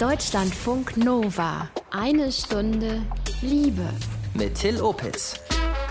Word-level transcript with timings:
Deutschlandfunk 0.00 0.98
Nova. 0.98 1.70
Eine 1.90 2.30
Stunde 2.30 3.00
Liebe. 3.40 3.88
Mit 4.34 4.54
Till 4.56 4.78
Opitz. 4.82 5.40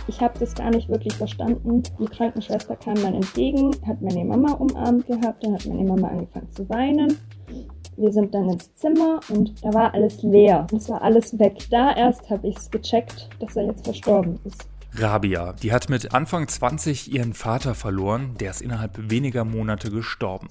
Ich 0.08 0.21
habe 0.21 0.38
das 0.38 0.54
gar 0.54 0.70
nicht 0.70 0.88
wirklich 0.90 1.16
verstanden. 1.16 1.82
Die 2.00 2.06
Krankenschwester 2.06 2.76
kam 2.76 2.94
dann 3.02 3.16
entgegen, 3.16 3.72
hat 3.88 4.04
meine 4.04 4.24
Mama 4.24 4.52
umarmt 4.54 5.08
gehabt, 5.08 5.44
dann 5.44 5.56
hat 5.56 5.66
meine 5.66 5.86
Mama 5.86 6.10
angefangen 6.10 6.52
zu 6.52 6.70
weinen. 6.70 7.18
Wir 7.98 8.12
sind 8.12 8.36
dann 8.36 8.48
ins 8.48 8.76
Zimmer 8.76 9.21
und 9.30 9.66
da 9.66 9.73
war 9.73 9.96
alles 9.96 10.22
leer. 10.22 10.68
Es 10.72 10.88
war 10.88 11.02
alles 11.02 11.40
weg. 11.40 11.58
Da 11.72 11.96
erst 11.96 12.30
habe 12.30 12.48
ich 12.48 12.58
es 12.58 12.70
gecheckt, 12.70 13.28
dass 13.40 13.56
er 13.56 13.66
jetzt 13.66 13.86
verstorben 13.86 14.40
ist. 14.46 14.68
Rabia, 14.98 15.54
die 15.54 15.73
hat 15.73 15.89
mit 15.89 16.14
Anfang 16.14 16.48
20 16.48 17.11
ihren 17.11 17.34
Vater 17.34 17.75
verloren, 17.75 18.36
der 18.39 18.52
ist 18.52 18.61
innerhalb 18.61 19.10
weniger 19.10 19.43
Monate 19.43 19.91
gestorben. 19.91 20.48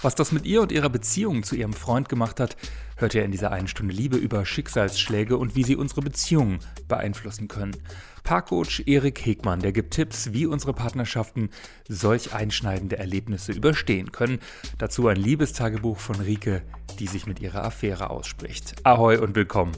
Was 0.00 0.14
das 0.14 0.30
mit 0.30 0.46
ihr 0.46 0.62
und 0.62 0.70
ihrer 0.70 0.88
Beziehung 0.88 1.42
zu 1.42 1.56
ihrem 1.56 1.72
Freund 1.72 2.08
gemacht 2.08 2.38
hat, 2.38 2.56
hört 2.96 3.14
ihr 3.14 3.24
in 3.24 3.32
dieser 3.32 3.50
einen 3.50 3.66
Stunde 3.66 3.94
Liebe 3.94 4.16
über 4.16 4.44
Schicksalsschläge 4.44 5.36
und 5.36 5.56
wie 5.56 5.64
sie 5.64 5.74
unsere 5.74 6.02
Beziehungen 6.02 6.60
beeinflussen 6.86 7.48
können. 7.48 7.76
Paarcoach 8.22 8.84
Erik 8.86 9.24
Hegmann, 9.24 9.60
der 9.60 9.72
gibt 9.72 9.94
Tipps, 9.94 10.32
wie 10.32 10.46
unsere 10.46 10.74
Partnerschaften 10.74 11.50
solch 11.88 12.34
einschneidende 12.34 12.98
Erlebnisse 12.98 13.52
überstehen 13.52 14.12
können. 14.12 14.38
Dazu 14.78 15.08
ein 15.08 15.16
Liebestagebuch 15.16 15.98
von 15.98 16.16
Rike, 16.16 16.62
die 16.98 17.06
sich 17.06 17.26
mit 17.26 17.40
ihrer 17.40 17.64
Affäre 17.64 18.10
ausspricht. 18.10 18.74
Ahoi 18.84 19.18
und 19.18 19.34
willkommen. 19.34 19.72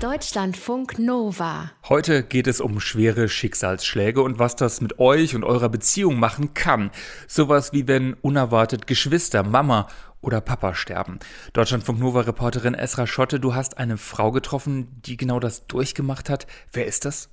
Deutschlandfunk 0.00 0.98
Nova. 0.98 1.70
Heute 1.88 2.24
geht 2.24 2.46
es 2.46 2.60
um 2.60 2.80
schwere 2.80 3.28
Schicksalsschläge 3.28 4.22
und 4.22 4.38
was 4.38 4.56
das 4.56 4.80
mit 4.80 4.98
euch 4.98 5.34
und 5.34 5.44
eurer 5.44 5.68
Beziehung 5.68 6.18
machen 6.18 6.52
kann. 6.52 6.90
Sowas 7.28 7.72
wie 7.72 7.86
wenn 7.86 8.14
unerwartet 8.14 8.86
Geschwister, 8.86 9.42
Mama 9.44 9.88
oder 10.20 10.40
Papa 10.40 10.74
sterben. 10.74 11.20
Deutschlandfunk 11.52 12.00
Nova 12.00 12.22
Reporterin 12.22 12.74
Esra 12.74 13.06
Schotte, 13.06 13.38
du 13.38 13.54
hast 13.54 13.78
eine 13.78 13.96
Frau 13.96 14.32
getroffen, 14.32 15.00
die 15.06 15.16
genau 15.16 15.38
das 15.40 15.66
durchgemacht 15.66 16.28
hat. 16.28 16.46
Wer 16.72 16.86
ist 16.86 17.04
das? 17.04 17.30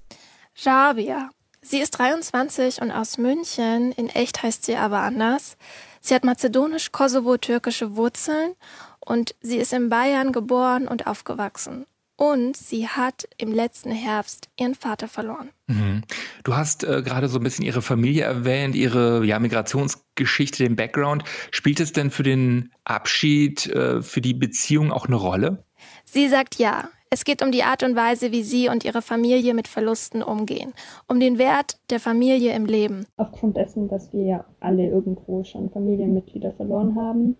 Rabia. 0.63 1.29
Sie 1.61 1.79
ist 1.79 1.91
23 1.91 2.81
und 2.81 2.91
aus 2.91 3.17
München. 3.17 3.91
In 3.91 4.09
echt 4.09 4.43
heißt 4.43 4.65
sie 4.65 4.75
aber 4.75 4.99
anders. 4.99 5.57
Sie 5.99 6.15
hat 6.15 6.23
mazedonisch-kosovo-türkische 6.23 7.95
Wurzeln 7.95 8.55
und 8.99 9.35
sie 9.41 9.57
ist 9.57 9.73
in 9.73 9.89
Bayern 9.89 10.31
geboren 10.31 10.87
und 10.87 11.07
aufgewachsen. 11.07 11.85
Und 12.21 12.55
sie 12.55 12.87
hat 12.87 13.27
im 13.39 13.51
letzten 13.51 13.89
Herbst 13.89 14.49
ihren 14.55 14.75
Vater 14.75 15.07
verloren. 15.07 15.49
Mhm. 15.65 16.03
Du 16.43 16.55
hast 16.55 16.83
äh, 16.83 17.01
gerade 17.01 17.27
so 17.27 17.39
ein 17.39 17.43
bisschen 17.43 17.65
ihre 17.65 17.81
Familie 17.81 18.25
erwähnt, 18.25 18.75
ihre 18.75 19.25
ja, 19.25 19.39
Migrationsgeschichte, 19.39 20.61
den 20.61 20.75
Background. 20.75 21.23
Spielt 21.49 21.79
es 21.79 21.93
denn 21.93 22.11
für 22.11 22.21
den 22.21 22.69
Abschied, 22.83 23.65
äh, 23.65 24.03
für 24.03 24.21
die 24.21 24.35
Beziehung 24.35 24.91
auch 24.91 25.07
eine 25.07 25.15
Rolle? 25.15 25.63
Sie 26.05 26.27
sagt 26.27 26.59
ja. 26.59 26.89
Es 27.09 27.25
geht 27.25 27.41
um 27.41 27.51
die 27.51 27.63
Art 27.63 27.81
und 27.81 27.95
Weise, 27.95 28.31
wie 28.31 28.43
sie 28.43 28.69
und 28.69 28.85
ihre 28.85 29.01
Familie 29.01 29.55
mit 29.55 29.67
Verlusten 29.67 30.21
umgehen, 30.21 30.73
um 31.07 31.19
den 31.19 31.39
Wert 31.39 31.79
der 31.89 31.99
Familie 31.99 32.55
im 32.55 32.65
Leben. 32.67 33.07
Aufgrund 33.17 33.57
dessen, 33.57 33.89
dass 33.89 34.13
wir 34.13 34.23
ja 34.23 34.45
alle 34.59 34.87
irgendwo 34.87 35.43
schon 35.43 35.71
Familienmitglieder 35.71 36.51
verloren 36.53 36.95
haben, 36.95 37.35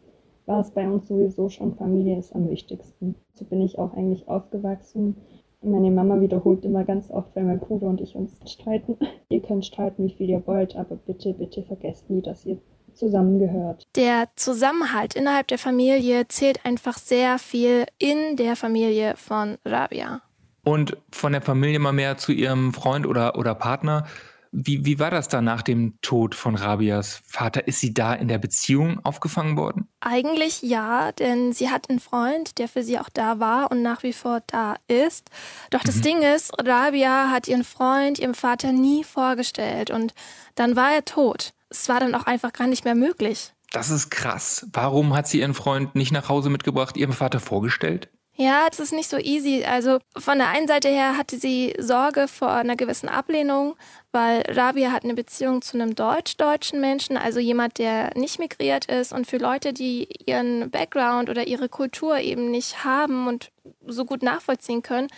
war 0.46 0.60
es 0.60 0.72
bei 0.72 0.90
uns 0.90 1.08
sowieso 1.08 1.50
schon, 1.50 1.76
Familie 1.76 2.18
ist 2.18 2.36
am 2.36 2.50
wichtigsten. 2.50 3.16
So 3.34 3.46
bin 3.46 3.62
ich 3.62 3.78
auch 3.78 3.94
eigentlich 3.94 4.28
aufgewachsen. 4.28 5.18
Meine 5.62 5.92
Mama 5.92 6.20
wiederholt 6.20 6.66
immer 6.66 6.84
ganz 6.84 7.12
oft, 7.12 7.36
wenn 7.36 7.48
mein 7.48 7.60
Bruder 7.60 7.88
und 7.88 8.02
ich 8.02 8.16
uns 8.16 8.40
streiten, 8.50 8.98
ihr 9.30 9.42
könnt 9.42 9.66
streiten, 9.66 10.06
wie 10.06 10.14
viel 10.14 10.30
ihr 10.30 10.46
wollt, 10.48 10.76
aber 10.76 10.96
bitte, 10.96 11.34
bitte 11.34 11.64
vergesst 11.64 12.10
nie, 12.10 12.22
dass 12.22 12.46
ihr 12.46 12.58
zusammengehört. 12.94 13.88
Der 13.96 14.30
Zusammenhalt 14.36 15.16
innerhalb 15.16 15.48
der 15.48 15.58
Familie 15.58 16.28
zählt 16.28 16.66
einfach 16.66 16.98
sehr 16.98 17.40
viel 17.40 17.86
in 18.00 18.36
der 18.36 18.56
Familie 18.56 19.16
von 19.16 19.58
Rabia. 19.66 20.22
Und 20.64 20.98
von 21.12 21.32
der 21.32 21.42
Familie 21.42 21.80
mal 21.80 21.92
mehr 21.92 22.18
zu 22.18 22.32
ihrem 22.32 22.74
Freund 22.74 23.08
oder, 23.08 23.38
oder 23.38 23.56
Partner. 23.56 24.06
Wie, 24.54 24.86
wie 24.86 25.00
war 25.00 25.10
das 25.10 25.30
da 25.30 25.42
nach 25.42 25.62
dem 25.62 25.98
Tod 26.02 26.36
von 26.36 26.56
Rabias 26.56 27.22
Vater? 27.26 27.68
Ist 27.68 27.80
sie 27.80 27.94
da 27.94 28.14
in 28.14 28.28
der 28.28 28.38
Beziehung 28.38 29.00
aufgefangen 29.04 29.56
worden? 29.56 29.88
Eigentlich 30.02 30.62
ja, 30.62 31.14
denn 31.14 31.54
sie 31.54 31.70
hat 31.70 31.90
einen 31.90 32.02
Freund, 32.02 32.58
der 32.58 32.68
für 32.68 32.84
sie 32.84 33.00
auch 33.00 33.08
da 33.08 33.40
war 33.40 33.72
und 33.72 33.82
nach 33.82 34.04
wie 34.04 34.12
vor 34.12 34.42
da 34.48 34.76
ist. 34.90 35.30
Doch 35.70 35.84
das 35.84 35.98
mhm. 35.98 36.02
Ding 36.02 36.22
ist, 36.22 36.52
Rabia 36.60 37.30
hat 37.32 37.48
ihren 37.48 37.64
Freund 37.64 38.20
ihrem 38.20 38.34
Vater 38.34 38.74
nie 38.74 39.06
vorgestellt 39.06 39.90
und 39.90 40.14
dann 40.56 40.76
war 40.76 40.92
er 40.92 41.06
tot. 41.06 41.54
Es 41.70 41.88
war 41.88 42.02
dann 42.02 42.14
auch 42.14 42.26
einfach 42.26 42.52
gar 42.52 42.68
nicht 42.68 42.84
mehr 42.84 42.96
möglich. 42.96 43.54
Das 43.72 43.90
ist 43.90 44.10
krass. 44.10 44.68
Warum 44.74 45.14
hat 45.14 45.30
sie 45.30 45.40
ihren 45.40 45.54
Freund 45.54 45.96
nicht 45.96 46.12
nach 46.12 46.28
Hause 46.28 46.50
mitgebracht, 46.50 46.98
ihrem 46.98 47.14
Vater 47.14 47.40
vorgestellt? 47.40 48.10
Ja, 48.36 48.68
es 48.72 48.80
ist 48.80 48.94
nicht 48.94 49.10
so 49.10 49.18
easy. 49.18 49.66
Also 49.66 50.00
von 50.18 50.38
der 50.38 50.50
einen 50.50 50.68
Seite 50.68 50.90
her 50.90 51.18
hatte 51.18 51.38
sie 51.38 51.76
Sorge 51.78 52.28
vor 52.28 52.52
einer 52.52 52.76
gewissen 52.76 53.10
Ablehnung, 53.10 53.76
weil 54.12 54.44
Rabia 54.48 54.92
hat 54.92 55.04
eine 55.04 55.14
Beziehung 55.14 55.62
zu 55.62 55.78
einem 55.78 55.96
deutsch-deutschen 55.96 56.80
Menschen, 56.80 57.18
also 57.18 57.40
jemand, 57.40 57.78
der 57.78 58.12
nicht 58.18 58.40
migriert 58.40 58.86
ist. 58.86 59.12
Und 59.12 59.28
für 59.28 59.38
Leute, 59.38 59.74
die 59.74 60.08
ihren 60.26 60.72
Background 60.72 61.30
oder 61.30 61.46
ihre 61.46 61.70
Kultur 61.70 62.18
eben 62.20 62.52
nicht 62.52 62.84
haben 62.84 63.28
und 63.28 63.52
so 63.86 64.06
gut 64.06 64.24
nachvollziehen 64.24 64.82
können, 64.82 65.10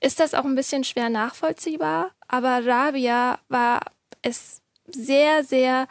ist 0.00 0.20
das 0.20 0.34
auch 0.34 0.44
ein 0.44 0.54
bisschen 0.54 0.84
schwer 0.84 1.10
nachvollziehbar. 1.10 2.12
Aber 2.28 2.64
Rabia 2.64 3.40
war 3.48 3.80
es 4.22 4.62
sehr, 4.94 5.44
sehr 5.44 5.86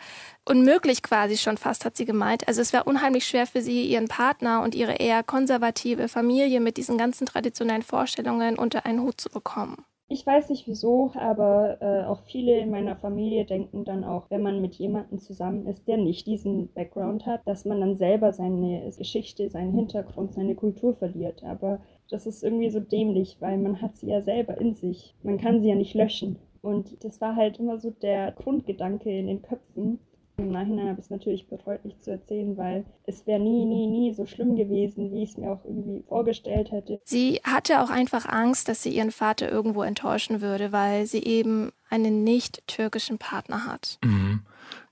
unmöglich 0.45 1.03
quasi 1.03 1.37
schon 1.37 1.57
fast, 1.57 1.85
hat 1.85 1.97
sie 1.97 2.05
gemeint. 2.05 2.47
Also 2.47 2.61
es 2.61 2.73
wäre 2.73 2.85
unheimlich 2.85 3.27
schwer 3.27 3.47
für 3.47 3.61
sie, 3.61 3.85
ihren 3.85 4.07
Partner 4.07 4.61
und 4.63 4.75
ihre 4.75 4.95
eher 4.95 5.23
konservative 5.23 6.07
Familie 6.07 6.59
mit 6.59 6.77
diesen 6.77 6.97
ganzen 6.97 7.25
traditionellen 7.25 7.83
Vorstellungen 7.83 8.57
unter 8.57 8.85
einen 8.85 9.01
Hut 9.01 9.19
zu 9.19 9.29
bekommen. 9.29 9.85
Ich 10.09 10.25
weiß 10.25 10.49
nicht 10.49 10.67
wieso, 10.67 11.11
aber 11.15 11.81
äh, 11.81 12.05
auch 12.05 12.21
viele 12.21 12.57
in 12.59 12.71
meiner 12.71 12.95
Familie 12.95 13.43
denken 13.43 13.83
dann 13.83 14.05
auch, 14.05 14.29
wenn 14.29 14.41
man 14.41 14.61
mit 14.61 14.75
jemandem 14.75 15.19
zusammen 15.19 15.67
ist, 15.67 15.85
der 15.85 15.97
nicht 15.97 16.25
diesen 16.25 16.71
Background 16.71 17.25
hat, 17.25 17.41
dass 17.45 17.65
man 17.65 17.81
dann 17.81 17.97
selber 17.97 18.31
seine 18.31 18.89
Geschichte, 18.97 19.49
seinen 19.49 19.73
Hintergrund, 19.73 20.31
seine 20.31 20.55
Kultur 20.55 20.95
verliert. 20.95 21.43
Aber 21.43 21.81
das 22.09 22.25
ist 22.25 22.41
irgendwie 22.41 22.69
so 22.69 22.79
dämlich, 22.79 23.35
weil 23.41 23.57
man 23.57 23.81
hat 23.81 23.97
sie 23.97 24.07
ja 24.07 24.21
selber 24.21 24.57
in 24.61 24.73
sich. 24.73 25.13
Man 25.23 25.39
kann 25.39 25.59
sie 25.59 25.67
ja 25.67 25.75
nicht 25.75 25.93
löschen. 25.93 26.39
Und 26.67 27.01
das 27.05 27.21
war 27.21 27.37
halt 27.37 27.59
immer 27.59 27.79
so 27.79 27.91
der 27.91 28.33
Grundgedanke 28.33 29.09
in 29.09 29.27
den 29.27 29.41
Köpfen. 29.41 29.99
Im 30.35 30.51
Nachhinein 30.51 30.89
habe 30.89 30.99
ich 30.99 31.05
es 31.05 31.09
natürlich 31.09 31.47
bereut, 31.47 31.85
nicht 31.85 32.03
zu 32.03 32.11
erzählen, 32.11 32.57
weil 32.57 32.83
es 33.05 33.25
wäre 33.25 33.39
nie, 33.39 33.63
nie, 33.63 33.87
nie 33.87 34.13
so 34.13 34.25
schlimm 34.25 34.57
gewesen, 34.57 35.13
wie 35.13 35.23
ich 35.23 35.29
es 35.29 35.37
mir 35.37 35.49
auch 35.49 35.63
irgendwie 35.63 36.03
vorgestellt 36.09 36.71
hätte. 36.71 36.99
Sie 37.05 37.39
hatte 37.45 37.81
auch 37.81 37.89
einfach 37.89 38.27
Angst, 38.27 38.67
dass 38.67 38.83
sie 38.83 38.89
ihren 38.89 39.11
Vater 39.11 39.49
irgendwo 39.49 39.81
enttäuschen 39.81 40.41
würde, 40.41 40.73
weil 40.73 41.05
sie 41.05 41.23
eben 41.23 41.71
einen 41.89 42.25
nicht-türkischen 42.25 43.17
Partner 43.17 43.65
hat. 43.65 43.97
Mhm. 44.03 44.41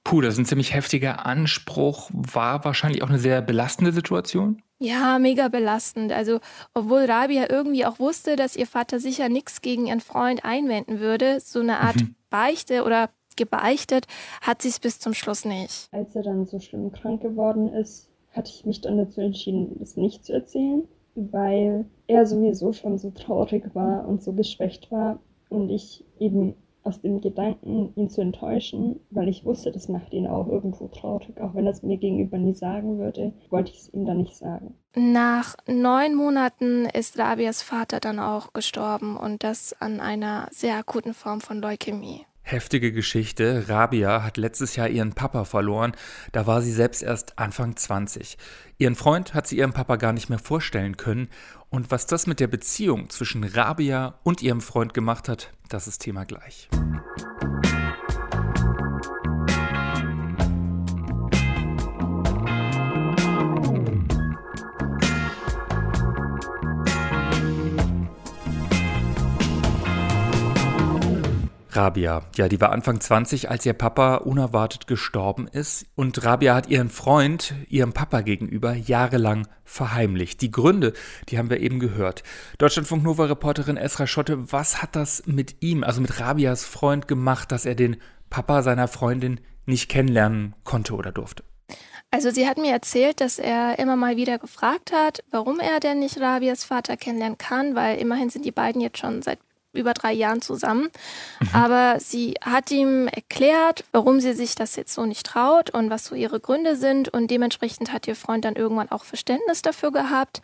Puh, 0.05 0.21
das 0.21 0.35
ist 0.35 0.39
ein 0.39 0.45
ziemlich 0.45 0.73
heftiger 0.73 1.25
Anspruch. 1.25 2.11
War 2.13 2.63
wahrscheinlich 2.63 3.01
auch 3.01 3.09
eine 3.09 3.17
sehr 3.17 3.41
belastende 3.41 3.91
Situation? 3.91 4.61
Ja, 4.77 5.17
mega 5.17 5.47
belastend. 5.47 6.11
Also, 6.11 6.39
obwohl 6.75 7.05
Rabia 7.05 7.49
irgendwie 7.49 7.87
auch 7.87 7.97
wusste, 7.97 8.35
dass 8.35 8.55
ihr 8.55 8.67
Vater 8.67 8.99
sicher 8.99 9.29
nichts 9.29 9.61
gegen 9.61 9.87
ihren 9.87 10.01
Freund 10.01 10.45
einwenden 10.45 10.99
würde, 10.99 11.39
so 11.39 11.59
eine 11.59 11.79
Art 11.79 11.95
mhm. 11.95 12.15
Beichte 12.29 12.83
oder 12.83 13.09
gebeichtet, 13.35 14.05
hat 14.41 14.61
sie 14.61 14.69
es 14.69 14.79
bis 14.79 14.99
zum 14.99 15.15
Schluss 15.15 15.43
nicht. 15.43 15.89
Als 15.91 16.15
er 16.15 16.21
dann 16.21 16.45
so 16.45 16.59
schlimm 16.59 16.91
krank 16.91 17.21
geworden 17.21 17.73
ist, 17.73 18.07
hatte 18.31 18.51
ich 18.53 18.63
mich 18.63 18.81
dann 18.81 18.97
dazu 18.97 19.21
entschieden, 19.21 19.79
es 19.81 19.97
nicht 19.97 20.23
zu 20.23 20.33
erzählen, 20.33 20.83
weil 21.15 21.85
er 22.05 22.27
sowieso 22.27 22.73
schon 22.73 22.99
so 22.99 23.09
traurig 23.09 23.73
war 23.73 24.07
und 24.07 24.21
so 24.21 24.33
geschwächt 24.33 24.91
war 24.91 25.19
und 25.49 25.69
ich 25.69 26.03
eben 26.19 26.53
aus 26.85 27.01
dem 27.01 27.19
Gedanken, 27.19 27.91
ihn 27.95 28.09
zu 28.09 28.21
enttäuschen, 28.21 28.99
weil 29.09 29.27
ich 29.27 29.43
wusste, 29.43 29.71
das 29.71 29.89
macht 29.89 30.13
ihn 30.13 30.27
auch 30.27 30.47
irgendwo 30.47 30.87
traurig, 30.87 31.41
auch 31.41 31.55
wenn 31.55 31.65
er 31.65 31.71
es 31.71 31.83
mir 31.83 31.97
gegenüber 31.97 32.37
nie 32.37 32.53
sagen 32.53 32.99
würde, 32.99 33.33
wollte 33.49 33.71
ich 33.71 33.79
es 33.79 33.93
ihm 33.93 34.05
dann 34.05 34.17
nicht 34.17 34.35
sagen. 34.35 34.75
Nach 34.95 35.55
neun 35.67 36.15
Monaten 36.15 36.85
ist 36.85 37.17
Rabias 37.17 37.61
Vater 37.61 37.99
dann 37.99 38.19
auch 38.19 38.53
gestorben 38.53 39.17
und 39.17 39.43
das 39.43 39.75
an 39.81 39.99
einer 39.99 40.47
sehr 40.51 40.77
akuten 40.77 41.13
Form 41.13 41.41
von 41.41 41.59
Leukämie. 41.59 42.25
Heftige 42.47 42.91
Geschichte. 42.91 43.65
Rabia 43.69 44.21
hat 44.23 44.37
letztes 44.37 44.75
Jahr 44.75 44.87
ihren 44.87 45.13
Papa 45.13 45.45
verloren. 45.45 45.93
Da 46.31 46.45
war 46.45 46.61
sie 46.61 46.71
selbst 46.71 47.01
erst 47.01 47.39
Anfang 47.39 47.75
20. 47.75 48.37
Ihren 48.77 48.93
Freund 48.93 49.33
hat 49.33 49.47
sie 49.47 49.57
ihrem 49.57 49.73
Papa 49.73 49.95
gar 49.95 50.13
nicht 50.13 50.29
mehr 50.29 50.37
vorstellen 50.37 50.95
können. 50.95 51.29
Und 51.71 51.89
was 51.89 52.05
das 52.05 52.27
mit 52.27 52.39
der 52.39 52.45
Beziehung 52.45 53.09
zwischen 53.09 53.43
Rabia 53.43 54.19
und 54.21 54.43
ihrem 54.43 54.61
Freund 54.61 54.93
gemacht 54.93 55.27
hat, 55.27 55.53
das 55.69 55.87
ist 55.87 56.03
Thema 56.03 56.23
gleich. 56.23 56.69
Rabia, 71.75 72.21
ja, 72.35 72.47
die 72.47 72.61
war 72.61 72.71
Anfang 72.71 72.99
20, 72.99 73.49
als 73.49 73.65
ihr 73.65 73.73
Papa 73.73 74.15
unerwartet 74.15 74.87
gestorben 74.87 75.47
ist. 75.47 75.85
Und 75.95 76.23
Rabia 76.23 76.55
hat 76.55 76.69
ihren 76.69 76.89
Freund, 76.89 77.53
ihrem 77.69 77.93
Papa 77.93 78.21
gegenüber, 78.21 78.73
jahrelang 78.73 79.47
verheimlicht. 79.63 80.41
Die 80.41 80.51
Gründe, 80.51 80.93
die 81.29 81.37
haben 81.37 81.49
wir 81.49 81.59
eben 81.59 81.79
gehört. 81.79 82.23
Deutschlandfunk 82.57 83.03
Nova-Reporterin 83.03 83.77
Esra 83.77 84.07
Schotte, 84.07 84.51
was 84.51 84.81
hat 84.81 84.95
das 84.95 85.23
mit 85.25 85.57
ihm, 85.61 85.83
also 85.83 86.01
mit 86.01 86.19
Rabias 86.19 86.65
Freund 86.65 87.07
gemacht, 87.07 87.51
dass 87.51 87.65
er 87.65 87.75
den 87.75 87.97
Papa 88.29 88.61
seiner 88.61 88.87
Freundin 88.87 89.39
nicht 89.65 89.89
kennenlernen 89.89 90.55
konnte 90.63 90.93
oder 90.93 91.11
durfte? 91.11 91.43
Also 92.11 92.31
sie 92.31 92.47
hat 92.47 92.57
mir 92.57 92.71
erzählt, 92.71 93.19
dass 93.19 93.39
er 93.39 93.77
immer 93.79 93.95
mal 93.95 94.15
wieder 94.15 94.39
gefragt 94.39 94.93
hat, 94.93 95.23
warum 95.31 95.59
er 95.59 95.79
denn 95.79 95.99
nicht 95.99 96.19
Rabias 96.21 96.63
Vater 96.63 96.95
kennenlernen 96.95 97.37
kann, 97.37 97.75
weil 97.75 97.97
immerhin 97.97 98.29
sind 98.29 98.45
die 98.45 98.51
beiden 98.51 98.79
jetzt 98.79 98.99
schon 98.99 99.21
seit 99.21 99.39
über 99.75 99.93
drei 99.93 100.13
Jahren 100.13 100.41
zusammen. 100.41 100.89
Mhm. 101.39 101.49
Aber 101.53 101.99
sie 101.99 102.35
hat 102.41 102.71
ihm 102.71 103.07
erklärt, 103.07 103.83
warum 103.91 104.19
sie 104.19 104.33
sich 104.33 104.55
das 104.55 104.75
jetzt 104.75 104.93
so 104.93 105.05
nicht 105.05 105.25
traut 105.25 105.69
und 105.69 105.89
was 105.89 106.05
so 106.05 106.15
ihre 106.15 106.39
Gründe 106.39 106.75
sind. 106.75 107.09
Und 107.09 107.29
dementsprechend 107.31 107.91
hat 107.91 108.07
ihr 108.07 108.15
Freund 108.15 108.45
dann 108.45 108.55
irgendwann 108.55 108.91
auch 108.91 109.03
Verständnis 109.03 109.61
dafür 109.61 109.91
gehabt. 109.91 110.41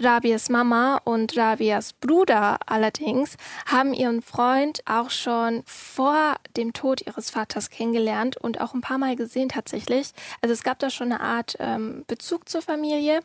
Rabias 0.00 0.48
Mama 0.48 1.00
und 1.04 1.36
Rabias 1.36 1.92
Bruder 1.94 2.58
allerdings 2.66 3.36
haben 3.66 3.94
ihren 3.94 4.22
Freund 4.22 4.82
auch 4.86 5.10
schon 5.10 5.62
vor 5.66 6.36
dem 6.56 6.72
Tod 6.72 7.06
ihres 7.06 7.30
Vaters 7.30 7.70
kennengelernt 7.70 8.36
und 8.36 8.60
auch 8.60 8.74
ein 8.74 8.80
paar 8.80 8.98
Mal 8.98 9.16
gesehen 9.16 9.48
tatsächlich. 9.48 10.12
Also 10.40 10.52
es 10.52 10.62
gab 10.62 10.78
da 10.78 10.90
schon 10.90 11.12
eine 11.12 11.20
Art 11.20 11.56
ähm, 11.58 12.04
Bezug 12.06 12.48
zur 12.48 12.62
Familie. 12.62 13.20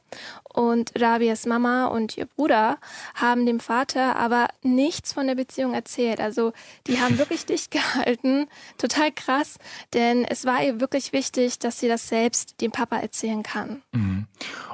Und 0.53 0.91
Rabias 0.99 1.45
Mama 1.45 1.87
und 1.87 2.17
ihr 2.17 2.25
Bruder 2.25 2.77
haben 3.15 3.45
dem 3.45 3.59
Vater 3.59 4.15
aber 4.15 4.47
nichts 4.61 5.13
von 5.13 5.27
der 5.27 5.35
Beziehung 5.35 5.48
Beziehung 5.49 5.73
erzählt. 5.73 6.21
Also 6.21 6.53
die 6.87 6.99
haben 6.99 7.17
wirklich 7.17 7.45
dicht 7.45 7.71
gehalten. 7.71 8.47
Total 8.77 9.11
krass, 9.11 9.57
denn 9.93 10.23
es 10.23 10.45
war 10.45 10.63
ihr 10.63 10.79
wirklich 10.79 11.11
wichtig, 11.11 11.59
dass 11.59 11.79
sie 11.79 11.87
das 11.87 12.07
selbst 12.07 12.61
dem 12.61 12.71
Papa 12.71 12.97
erzählen 12.97 13.43
kann. 13.43 13.81
Mhm. 13.91 14.27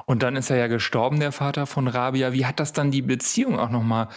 Und 0.04 0.22
dann 0.22 0.36
ist 0.36 0.50
er 0.50 0.56
ja 0.56 0.66
gestorben, 0.68 1.18
der 1.18 1.32
Vater 1.32 1.66
von 1.66 1.88
Rabia. 1.88 2.32
Wie 2.32 2.46
hat 2.46 2.60
das 2.60 2.72
dann 2.72 2.90
die 2.90 3.02
Beziehung 3.02 3.58
auch 3.58 3.70
nochmal 3.70 4.08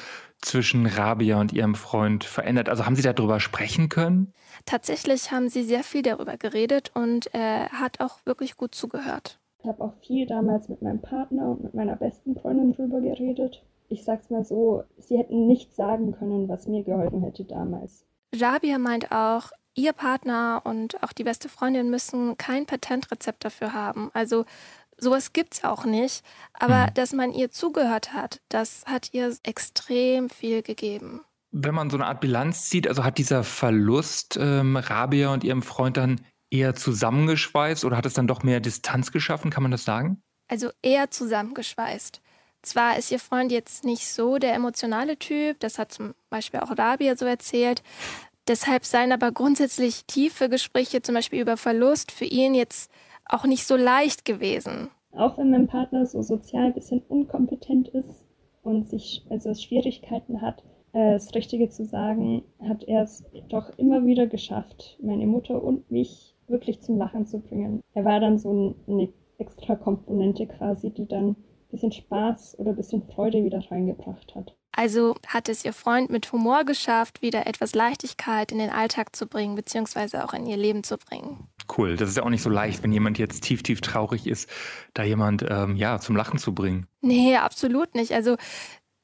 zwischen 0.42 0.86
Rabia 0.86 1.40
und 1.40 1.54
ihrem 1.54 1.76
Freund 1.76 2.24
verändert? 2.24 2.70
Also 2.70 2.86
haben 2.86 2.96
Sie 2.96 3.02
darüber 3.02 3.40
sprechen 3.40 3.90
können? 3.90 4.34
Tatsächlich 4.66 5.32
haben 5.32 5.50
sie 5.50 5.64
sehr 5.64 5.84
viel 5.84 6.02
darüber 6.02 6.38
geredet 6.38 6.92
und 6.94 7.34
er 7.34 7.70
hat 7.70 8.02
auch 8.02 8.20
wirklich 8.26 8.58
gut 8.58 8.76
zugehört. 8.76 9.40
Ich 9.62 9.68
habe 9.68 9.82
auch 9.82 9.94
viel 10.06 10.28
damals 10.28 10.70
mit 10.70 10.82
meinem 10.82 11.02
Partner 11.02 11.50
und 11.50 11.64
mit 11.64 11.74
meiner 11.74 11.96
besten 11.96 12.36
Freundin 12.36 12.74
drüber 12.74 13.02
geredet 13.02 13.64
ich 13.90 14.04
sag's 14.04 14.30
mal 14.30 14.44
so, 14.44 14.84
sie 14.98 15.18
hätten 15.18 15.48
nichts 15.48 15.76
sagen 15.76 16.14
können, 16.14 16.48
was 16.48 16.68
mir 16.68 16.84
geholfen 16.84 17.24
hätte 17.24 17.44
damals. 17.44 18.06
Rabia 18.34 18.78
meint 18.78 19.12
auch, 19.12 19.52
ihr 19.76 19.94
Partner 19.94 20.62
und 20.64 21.02
auch 21.04 21.12
die 21.12 21.24
beste 21.24 21.50
Freundin 21.50 21.90
müssen 21.90 22.38
kein 22.38 22.66
Patentrezept 22.66 23.44
dafür 23.44 23.74
haben. 23.74 24.12
Also 24.14 24.46
sowas 24.98 25.34
gibt's 25.34 25.64
auch 25.64 25.86
nicht. 25.86 26.24
Aber 26.54 26.88
mhm. 26.88 26.94
dass 26.94 27.14
man 27.14 27.34
ihr 27.34 27.50
zugehört 27.52 28.14
hat, 28.14 28.42
das 28.50 28.86
hat 28.86 29.14
ihr 29.14 29.36
extrem 29.44 30.30
viel 30.30 30.62
gegeben. 30.62 31.22
Wenn 31.52 31.74
man 31.74 31.90
so 31.90 31.98
eine 31.98 32.06
Art 32.06 32.22
Bilanz 32.22 32.70
zieht, 32.70 32.88
also 32.88 33.04
hat 33.04 33.18
dieser 33.18 33.44
Verlust 33.44 34.38
ähm, 34.40 34.78
Rabia 34.78 35.34
und 35.34 35.44
ihrem 35.44 35.64
Freund 35.64 35.98
dann 35.98 36.22
eher 36.52 36.76
zusammengeschweißt 36.76 37.86
oder 37.86 37.98
hat 37.98 38.06
es 38.06 38.14
dann 38.14 38.28
doch 38.28 38.44
mehr 38.44 38.60
Distanz 38.60 39.12
geschaffen, 39.12 39.50
kann 39.50 39.64
man 39.64 39.72
das 39.72 39.84
sagen? 39.84 40.22
Also 40.48 40.70
eher 40.82 41.10
zusammengeschweißt. 41.10 42.22
Zwar 42.62 42.98
ist 42.98 43.12
ihr 43.12 43.20
Freund 43.20 43.52
jetzt 43.52 43.86
nicht 43.86 44.08
so 44.08 44.38
der 44.38 44.54
emotionale 44.54 45.18
Typ, 45.18 45.60
das 45.60 45.80
hat 45.80 45.92
zum 45.92 46.14
Beispiel 46.30 46.60
auch 46.60 46.78
Rabia 46.78 47.16
so 47.16 47.26
erzählt. 47.26 47.84
Deshalb 48.48 48.84
seien 48.84 49.12
aber 49.12 49.32
grundsätzlich 49.32 50.06
tiefe 50.06 50.50
Gespräche, 50.50 51.02
zum 51.02 51.16
Beispiel 51.16 51.40
über 51.40 51.56
Verlust, 51.56 52.12
für 52.12 52.26
ihn 52.26 52.56
jetzt 52.56 52.92
auch 53.26 53.46
nicht 53.46 53.66
so 53.66 53.76
leicht 53.76 54.26
gewesen. 54.26 54.90
Auch 55.12 55.38
wenn 55.38 55.52
mein 55.52 55.68
Partner 55.68 56.06
so 56.06 56.22
sozial 56.22 56.66
ein 56.66 56.74
bisschen 56.74 57.02
unkompetent 57.08 57.90
ist 57.90 58.24
und 58.64 58.90
sich 58.90 59.26
also 59.30 59.54
Schwierigkeiten 59.54 60.42
hat, 60.42 60.64
äh, 60.94 61.14
das 61.14 61.34
Richtige 61.36 61.70
zu 61.70 61.86
sagen, 61.86 62.44
hat 62.68 62.84
er 62.84 63.04
es 63.04 63.24
doch 63.50 63.70
immer 63.78 64.06
wieder 64.06 64.28
geschafft, 64.28 64.98
meine 65.02 65.28
Mutter 65.28 65.64
und 65.64 65.90
mich 65.92 66.36
wirklich 66.48 66.82
zum 66.82 66.98
Lachen 66.98 67.26
zu 67.26 67.40
bringen. 67.40 67.82
Er 67.94 68.06
war 68.06 68.20
dann 68.20 68.40
so 68.40 68.76
eine 68.88 69.10
extra 69.38 69.76
Komponente 69.76 70.48
quasi, 70.48 70.90
die 70.90 71.08
dann 71.08 71.36
bisschen 71.70 71.92
Spaß 71.92 72.58
oder 72.60 72.72
ein 72.72 72.76
bisschen 72.76 73.04
Freude 73.08 73.44
wieder 73.44 73.62
reingebracht 73.70 74.36
hat. 74.36 74.56
Also 74.72 75.16
hat 75.28 75.50
es 75.50 75.66
ihr 75.66 75.74
Freund 75.74 76.10
mit 76.10 76.32
Humor 76.32 76.64
geschafft, 76.64 77.22
wieder 77.22 77.48
etwas 77.48 77.76
Leichtigkeit 77.76 78.52
in 78.52 78.60
den 78.60 78.70
Alltag 78.70 79.16
zu 79.16 79.28
bringen, 79.28 79.56
beziehungsweise 79.56 80.24
auch 80.24 80.34
in 80.34 80.46
ihr 80.46 80.58
Leben 80.58 80.84
zu 80.84 80.98
bringen. 80.98 81.48
Cool, 81.78 81.98
das 81.98 82.10
ist 82.10 82.18
ja 82.18 82.24
auch 82.24 82.30
nicht 82.30 82.42
so 82.42 82.50
leicht, 82.50 82.82
wenn 82.82 82.92
jemand 82.92 83.18
jetzt 83.20 83.44
tief, 83.44 83.62
tief 83.62 83.82
traurig 83.82 84.26
ist, 84.26 84.50
da 84.94 85.04
jemand 85.04 85.46
ähm, 85.48 85.76
ja 85.76 86.00
zum 86.00 86.16
Lachen 86.16 86.40
zu 86.40 86.54
bringen. 86.54 86.88
Nee, 87.02 87.36
absolut 87.36 87.94
nicht. 87.94 88.14
Also 88.14 88.38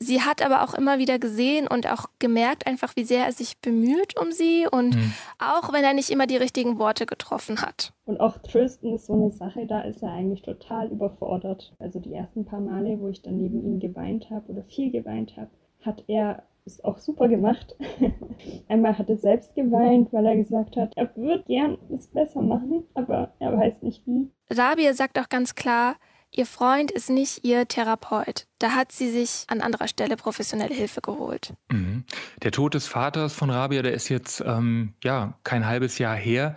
Sie 0.06 0.22
hat 0.22 0.46
aber 0.46 0.64
auch 0.64 0.76
immer 0.76 1.00
wieder 1.00 1.18
gesehen 1.18 1.68
und 1.68 1.92
auch 1.92 2.06
gemerkt 2.20 2.68
einfach, 2.68 2.96
wie 2.96 3.04
sehr 3.04 3.26
er 3.26 3.32
sich 3.32 3.60
bemüht 3.60 4.20
um 4.20 4.32
sie 4.32 4.68
und 4.72 4.96
mhm. 4.96 5.14
auch 5.40 5.74
wenn 5.74 5.84
er 5.84 5.94
nicht 5.94 6.12
immer 6.12 6.28
die 6.28 6.38
richtigen 6.38 6.78
Worte 6.78 7.06
getroffen 7.06 7.62
hat. 7.62 7.92
Und 8.06 8.20
auch 8.20 8.38
Trösten 8.38 8.94
ist 8.94 9.08
so 9.08 9.14
eine 9.14 9.32
Sache, 9.32 9.66
da 9.66 9.82
ist 9.82 10.04
er 10.04 10.12
eigentlich 10.12 10.44
total 10.44 10.92
überfordert. 10.92 11.74
Also 11.80 12.00
die 12.00 12.14
ersten 12.14 12.46
paar 12.46 12.62
Male, 12.62 13.00
wo 13.00 13.10
ich 13.10 13.24
dann 13.24 13.38
neben 13.38 13.64
ihm 13.64 13.80
geweint 13.80 14.30
habe 14.30 14.52
oder 14.52 14.64
viel 14.64 14.92
geweint 14.92 15.36
habe, 15.38 15.50
hat 15.82 16.04
er 16.08 16.44
es 16.66 16.84
auch 16.84 16.98
super 16.98 17.28
gemacht. 17.28 17.76
Einmal 18.68 18.98
hat 18.98 19.10
er 19.10 19.18
selbst 19.18 19.56
geweint, 19.56 20.12
weil 20.14 20.26
er 20.26 20.36
gesagt 20.36 20.78
hat, 20.78 20.94
er 20.96 21.16
würde 21.16 21.44
gern 21.48 21.78
es 21.94 22.08
besser 22.08 22.42
machen, 22.42 22.84
aber 22.94 23.34
er 23.40 23.58
weiß 23.58 23.82
nicht 23.82 24.06
wie. 24.06 24.32
Rabia 24.50 24.94
sagt 24.94 25.20
auch 25.20 25.30
ganz 25.30 25.56
klar, 25.56 25.96
Ihr 26.38 26.46
Freund 26.46 26.92
ist 26.92 27.10
nicht 27.10 27.46
ihr 27.46 27.66
Therapeut. 27.66 28.46
Da 28.60 28.72
hat 28.72 28.92
sie 28.92 29.10
sich 29.10 29.46
an 29.48 29.62
anderer 29.62 29.88
Stelle 29.88 30.18
professionelle 30.18 30.74
Hilfe 30.74 31.00
geholt. 31.00 31.54
Mhm. 31.72 32.04
Der 32.44 32.52
Tod 32.52 32.74
des 32.74 32.88
Vaters 32.88 33.34
von 33.34 33.50
Rabia, 33.50 33.82
der 33.82 33.94
ist 33.94 34.10
jetzt 34.10 34.44
ähm, 34.46 34.94
ja 35.02 35.38
kein 35.44 35.66
halbes 35.66 35.98
Jahr 35.98 36.16
her. 36.16 36.56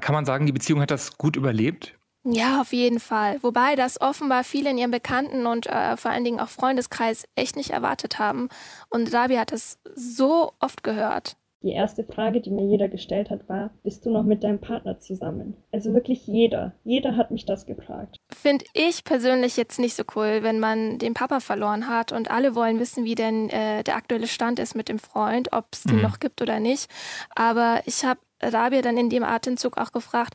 Kann 0.00 0.14
man 0.14 0.24
sagen, 0.24 0.46
die 0.46 0.52
Beziehung 0.52 0.80
hat 0.80 0.90
das 0.90 1.16
gut 1.16 1.36
überlebt? 1.36 1.94
Ja, 2.24 2.60
auf 2.60 2.72
jeden 2.72 3.00
Fall. 3.00 3.38
Wobei 3.42 3.76
das 3.76 4.00
offenbar 4.00 4.44
viele 4.44 4.70
in 4.70 4.78
ihrem 4.78 4.90
Bekannten- 4.90 5.46
und 5.46 5.66
äh, 5.66 5.96
vor 5.96 6.10
allen 6.10 6.24
Dingen 6.24 6.40
auch 6.40 6.48
Freundeskreis 6.48 7.26
echt 7.36 7.56
nicht 7.56 7.70
erwartet 7.70 8.18
haben. 8.18 8.48
Und 8.90 9.14
Rabia 9.14 9.40
hat 9.40 9.52
das 9.52 9.78
so 9.94 10.52
oft 10.58 10.82
gehört. 10.82 11.37
Die 11.62 11.72
erste 11.72 12.04
Frage, 12.04 12.40
die 12.40 12.50
mir 12.50 12.64
jeder 12.64 12.88
gestellt 12.88 13.30
hat, 13.30 13.48
war, 13.48 13.70
bist 13.82 14.06
du 14.06 14.10
noch 14.10 14.22
mit 14.22 14.44
deinem 14.44 14.60
Partner 14.60 15.00
zusammen? 15.00 15.56
Also 15.72 15.92
wirklich 15.92 16.24
jeder. 16.28 16.72
Jeder 16.84 17.16
hat 17.16 17.32
mich 17.32 17.46
das 17.46 17.66
gefragt. 17.66 18.16
Finde 18.32 18.64
ich 18.74 19.02
persönlich 19.02 19.56
jetzt 19.56 19.80
nicht 19.80 19.96
so 19.96 20.04
cool, 20.14 20.44
wenn 20.44 20.60
man 20.60 20.98
den 20.98 21.14
Papa 21.14 21.40
verloren 21.40 21.88
hat 21.88 22.12
und 22.12 22.30
alle 22.30 22.54
wollen 22.54 22.78
wissen, 22.78 23.04
wie 23.04 23.16
denn 23.16 23.50
äh, 23.50 23.82
der 23.82 23.96
aktuelle 23.96 24.28
Stand 24.28 24.60
ist 24.60 24.76
mit 24.76 24.88
dem 24.88 25.00
Freund, 25.00 25.52
ob 25.52 25.66
es 25.72 25.82
den 25.82 25.96
mhm. 25.96 26.02
noch 26.02 26.20
gibt 26.20 26.40
oder 26.40 26.60
nicht. 26.60 26.88
Aber 27.34 27.80
ich 27.86 28.04
habe 28.04 28.20
Rabia 28.40 28.80
dann 28.80 28.96
in 28.96 29.10
dem 29.10 29.24
Atemzug 29.24 29.78
auch 29.78 29.90
gefragt, 29.90 30.34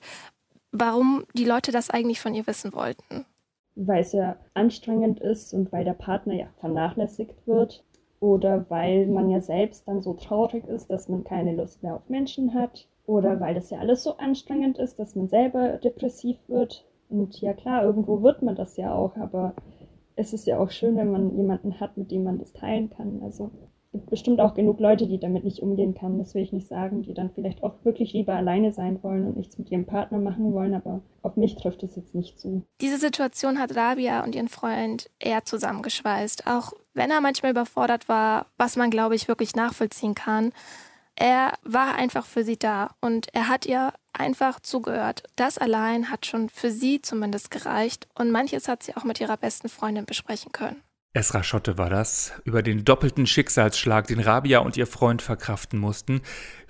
warum 0.74 1.24
die 1.34 1.46
Leute 1.46 1.72
das 1.72 1.90
eigentlich 1.90 2.20
von 2.20 2.34
ihr 2.34 2.46
wissen 2.48 2.74
wollten. 2.74 3.26
Weil 3.76 4.02
es 4.02 4.12
ja 4.12 4.36
anstrengend 4.54 5.22
ist 5.22 5.54
und 5.54 5.72
weil 5.72 5.86
der 5.86 5.94
Partner 5.94 6.34
ja 6.34 6.48
vernachlässigt 6.60 7.48
wird 7.48 7.86
oder 8.24 8.66
weil 8.70 9.06
man 9.08 9.30
ja 9.30 9.42
selbst 9.42 9.86
dann 9.86 10.02
so 10.02 10.14
traurig 10.14 10.66
ist, 10.66 10.90
dass 10.90 11.10
man 11.10 11.26
keine 11.26 11.54
Lust 11.54 11.84
mehr 11.84 11.96
auf 11.96 12.08
Menschen 12.08 12.54
hat 12.54 12.88
oder 13.06 13.42
weil 13.42 13.54
das 13.54 13.70
ja 13.70 13.80
alles 13.80 14.02
so 14.02 14.16
anstrengend 14.16 14.78
ist, 14.78 14.98
dass 14.98 15.18
man 15.18 15.28
selber 15.28 15.78
depressiv 15.78 16.38
wird. 16.48 16.86
Und 17.10 17.42
ja 17.42 17.52
klar, 17.52 17.84
irgendwo 17.84 18.24
wird 18.24 18.42
man 18.42 18.56
das 18.56 18.78
ja 18.78 18.96
auch, 18.96 19.18
aber 19.18 19.54
es 20.16 20.32
ist 20.32 20.48
ja 20.48 20.58
auch 20.58 20.72
schön, 20.72 20.96
wenn 20.96 21.12
man 21.12 21.36
jemanden 21.36 21.82
hat, 21.82 21.98
mit 21.98 22.12
dem 22.12 22.24
man 22.24 22.40
das 22.40 22.54
teilen 22.54 22.90
kann. 22.90 23.22
Also 23.24 23.52
gibt 23.94 24.10
bestimmt 24.10 24.42
auch 24.42 24.56
genug 24.56 24.80
Leute, 24.80 25.08
die 25.08 25.20
damit 25.20 25.46
nicht 25.46 25.62
umgehen 25.62 25.94
kann, 25.94 26.18
das 26.18 26.34
will 26.34 26.42
ich 26.42 26.52
nicht 26.52 26.68
sagen, 26.68 27.04
die 27.04 27.14
dann 27.14 27.32
vielleicht 27.34 27.64
auch 27.64 27.76
wirklich 27.84 28.12
lieber 28.12 28.34
alleine 28.34 28.74
sein 28.74 29.02
wollen 29.04 29.26
und 29.26 29.38
nichts 29.38 29.58
mit 29.58 29.72
ihrem 29.72 29.86
Partner 29.86 30.18
machen 30.18 30.52
wollen, 30.52 30.74
aber 30.74 31.02
auf 31.22 31.38
mich 31.38 31.56
trifft 31.56 31.84
es 31.84 31.96
jetzt 31.96 32.16
nicht 32.16 32.40
zu. 32.40 32.64
Diese 32.82 32.98
Situation 32.98 33.60
hat 33.60 33.76
Rabia 33.76 34.24
und 34.24 34.36
ihren 34.36 34.50
Freund 34.50 35.10
eher 35.20 35.46
zusammengeschweißt, 35.46 36.48
auch 36.48 36.74
wenn 36.94 37.12
er 37.12 37.22
manchmal 37.22 37.52
überfordert 37.52 38.10
war, 38.10 38.48
was 38.58 38.76
man, 38.76 38.90
glaube 38.90 39.16
ich, 39.16 39.28
wirklich 39.28 39.56
nachvollziehen 39.56 40.16
kann. 40.16 40.52
Er 41.16 41.54
war 41.64 41.96
einfach 41.96 42.26
für 42.26 42.44
sie 42.44 42.58
da 42.58 42.96
und 43.00 43.28
er 43.34 43.48
hat 43.48 43.68
ihr 43.68 43.94
einfach 44.12 44.60
zugehört. 44.60 45.24
Das 45.36 45.60
allein 45.60 46.10
hat 46.10 46.26
schon 46.26 46.50
für 46.50 46.72
sie 46.72 47.02
zumindest 47.02 47.52
gereicht 47.52 48.08
und 48.16 48.32
manches 48.32 48.68
hat 48.68 48.82
sie 48.82 48.96
auch 48.96 49.04
mit 49.04 49.22
ihrer 49.22 49.38
besten 49.38 49.70
Freundin 49.70 50.06
besprechen 50.06 50.52
können. 50.52 50.82
Esra 51.16 51.44
Schotte 51.44 51.78
war 51.78 51.92
das, 51.92 52.34
über 52.44 52.64
den 52.64 52.86
doppelten 52.86 53.28
Schicksalsschlag, 53.28 54.08
den 54.08 54.20
Rabia 54.20 54.60
und 54.60 54.78
ihr 54.78 54.88
Freund 54.88 55.22
verkraften 55.22 55.78
mussten. 55.78 56.22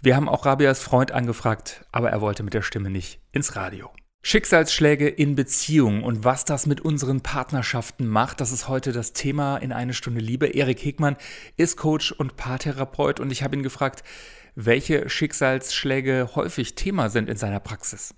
Wir 0.01 0.17
haben 0.17 0.27
auch 0.27 0.45
Rabias 0.45 0.81
Freund 0.81 1.13
angefragt, 1.13 1.85
aber 1.93 2.09
er 2.09 2.19
wollte 2.19 2.43
mit 2.43 2.53
der 2.53 2.61
Stimme 2.61 2.89
nicht 2.89 3.21
ins 3.31 3.55
Radio. 3.55 3.89
Schicksalsschläge 4.21 5.07
in 5.07 5.35
Beziehungen 5.35 6.03
und 6.03 6.25
was 6.25 6.43
das 6.43 6.65
mit 6.65 6.81
unseren 6.81 7.21
Partnerschaften 7.21 8.05
macht, 8.05 8.41
das 8.41 8.51
ist 8.51 8.67
heute 8.67 8.91
das 8.91 9.13
Thema 9.13 9.55
in 9.57 9.71
eine 9.71 9.93
Stunde 9.93 10.19
Liebe. 10.19 10.47
Erik 10.47 10.83
Hegmann 10.83 11.15
ist 11.55 11.77
Coach 11.77 12.11
und 12.11 12.35
Paartherapeut 12.35 13.21
und 13.21 13.31
ich 13.31 13.43
habe 13.43 13.55
ihn 13.55 13.63
gefragt, 13.63 14.03
welche 14.55 15.09
Schicksalsschläge 15.09 16.31
häufig 16.35 16.75
Thema 16.75 17.09
sind 17.09 17.29
in 17.29 17.37
seiner 17.37 17.61
Praxis. 17.61 18.13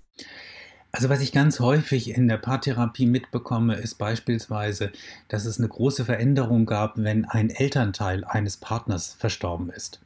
Also 0.96 1.10
was 1.10 1.20
ich 1.20 1.30
ganz 1.30 1.60
häufig 1.60 2.08
in 2.08 2.26
der 2.26 2.38
Paartherapie 2.38 3.04
mitbekomme, 3.04 3.74
ist 3.74 3.96
beispielsweise, 3.96 4.92
dass 5.28 5.44
es 5.44 5.58
eine 5.58 5.68
große 5.68 6.06
Veränderung 6.06 6.64
gab, 6.64 6.94
wenn 6.96 7.26
ein 7.26 7.50
Elternteil 7.50 8.24
eines 8.24 8.56
Partners 8.56 9.14
verstorben 9.18 9.68
ist. 9.68 10.00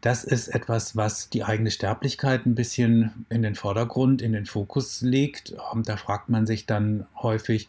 Das 0.00 0.24
ist 0.24 0.48
etwas, 0.48 0.96
was 0.96 1.28
die 1.28 1.44
eigene 1.44 1.70
Sterblichkeit 1.70 2.46
ein 2.46 2.54
bisschen 2.54 3.26
in 3.28 3.42
den 3.42 3.54
Vordergrund, 3.54 4.22
in 4.22 4.32
den 4.32 4.46
Fokus 4.46 5.02
legt. 5.02 5.54
Und 5.72 5.88
da 5.88 5.98
fragt 5.98 6.30
man 6.30 6.46
sich 6.46 6.64
dann 6.64 7.06
häufig, 7.20 7.68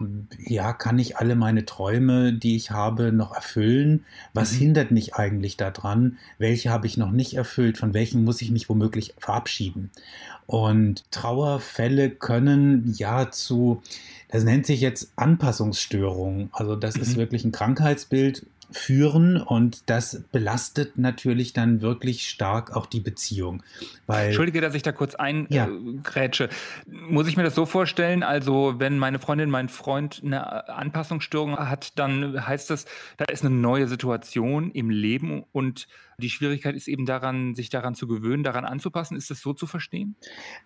ähm, 0.00 0.28
ja, 0.38 0.72
kann 0.72 0.98
ich 0.98 1.16
alle 1.16 1.34
meine 1.34 1.64
Träume, 1.64 2.32
die 2.32 2.54
ich 2.54 2.70
habe, 2.70 3.10
noch 3.10 3.34
erfüllen? 3.34 4.04
Was 4.32 4.52
mhm. 4.52 4.58
hindert 4.58 4.90
mich 4.92 5.14
eigentlich 5.14 5.56
daran? 5.56 6.18
Welche 6.38 6.70
habe 6.70 6.86
ich 6.86 6.96
noch 6.96 7.10
nicht 7.10 7.34
erfüllt? 7.34 7.78
Von 7.78 7.94
welchen 7.94 8.24
muss 8.24 8.42
ich 8.42 8.52
mich 8.52 8.68
womöglich 8.68 9.14
verabschieden? 9.18 9.90
Und 10.46 11.10
Trauerfälle 11.10 12.10
können 12.10 12.94
ja 12.96 13.32
zu, 13.32 13.82
das 14.28 14.44
nennt 14.44 14.66
sich 14.66 14.80
jetzt 14.80 15.12
Anpassungsstörungen. 15.16 16.50
Also 16.52 16.76
das 16.76 16.94
mhm. 16.94 17.02
ist 17.02 17.16
wirklich 17.16 17.44
ein 17.44 17.50
Krankheitsbild, 17.50 18.46
führen 18.70 19.40
und 19.40 19.88
das 19.88 20.24
belastet 20.32 20.98
natürlich 20.98 21.52
dann 21.52 21.80
wirklich 21.80 22.28
stark 22.28 22.74
auch 22.74 22.86
die 22.86 23.00
Beziehung. 23.00 23.62
Weil, 24.06 24.26
Entschuldige, 24.26 24.60
dass 24.60 24.74
ich 24.74 24.82
da 24.82 24.92
kurz 24.92 25.14
eingrätsche. 25.14 26.44
Ja. 26.44 26.92
Muss 27.08 27.28
ich 27.28 27.36
mir 27.36 27.42
das 27.42 27.54
so 27.54 27.66
vorstellen, 27.66 28.22
also 28.22 28.74
wenn 28.78 28.98
meine 28.98 29.18
Freundin, 29.18 29.50
mein 29.50 29.68
Freund 29.68 30.22
eine 30.24 30.68
Anpassungsstörung 30.68 31.56
hat, 31.56 31.98
dann 31.98 32.46
heißt 32.46 32.70
das, 32.70 32.86
da 33.16 33.24
ist 33.26 33.44
eine 33.44 33.54
neue 33.54 33.88
Situation 33.88 34.70
im 34.70 34.90
Leben 34.90 35.44
und 35.52 35.86
die 36.18 36.30
Schwierigkeit 36.30 36.74
ist 36.74 36.88
eben 36.88 37.04
daran, 37.04 37.54
sich 37.54 37.68
daran 37.68 37.94
zu 37.94 38.06
gewöhnen, 38.06 38.42
daran 38.42 38.64
anzupassen. 38.64 39.16
Ist 39.16 39.30
das 39.30 39.40
so 39.40 39.52
zu 39.52 39.66
verstehen? 39.66 40.16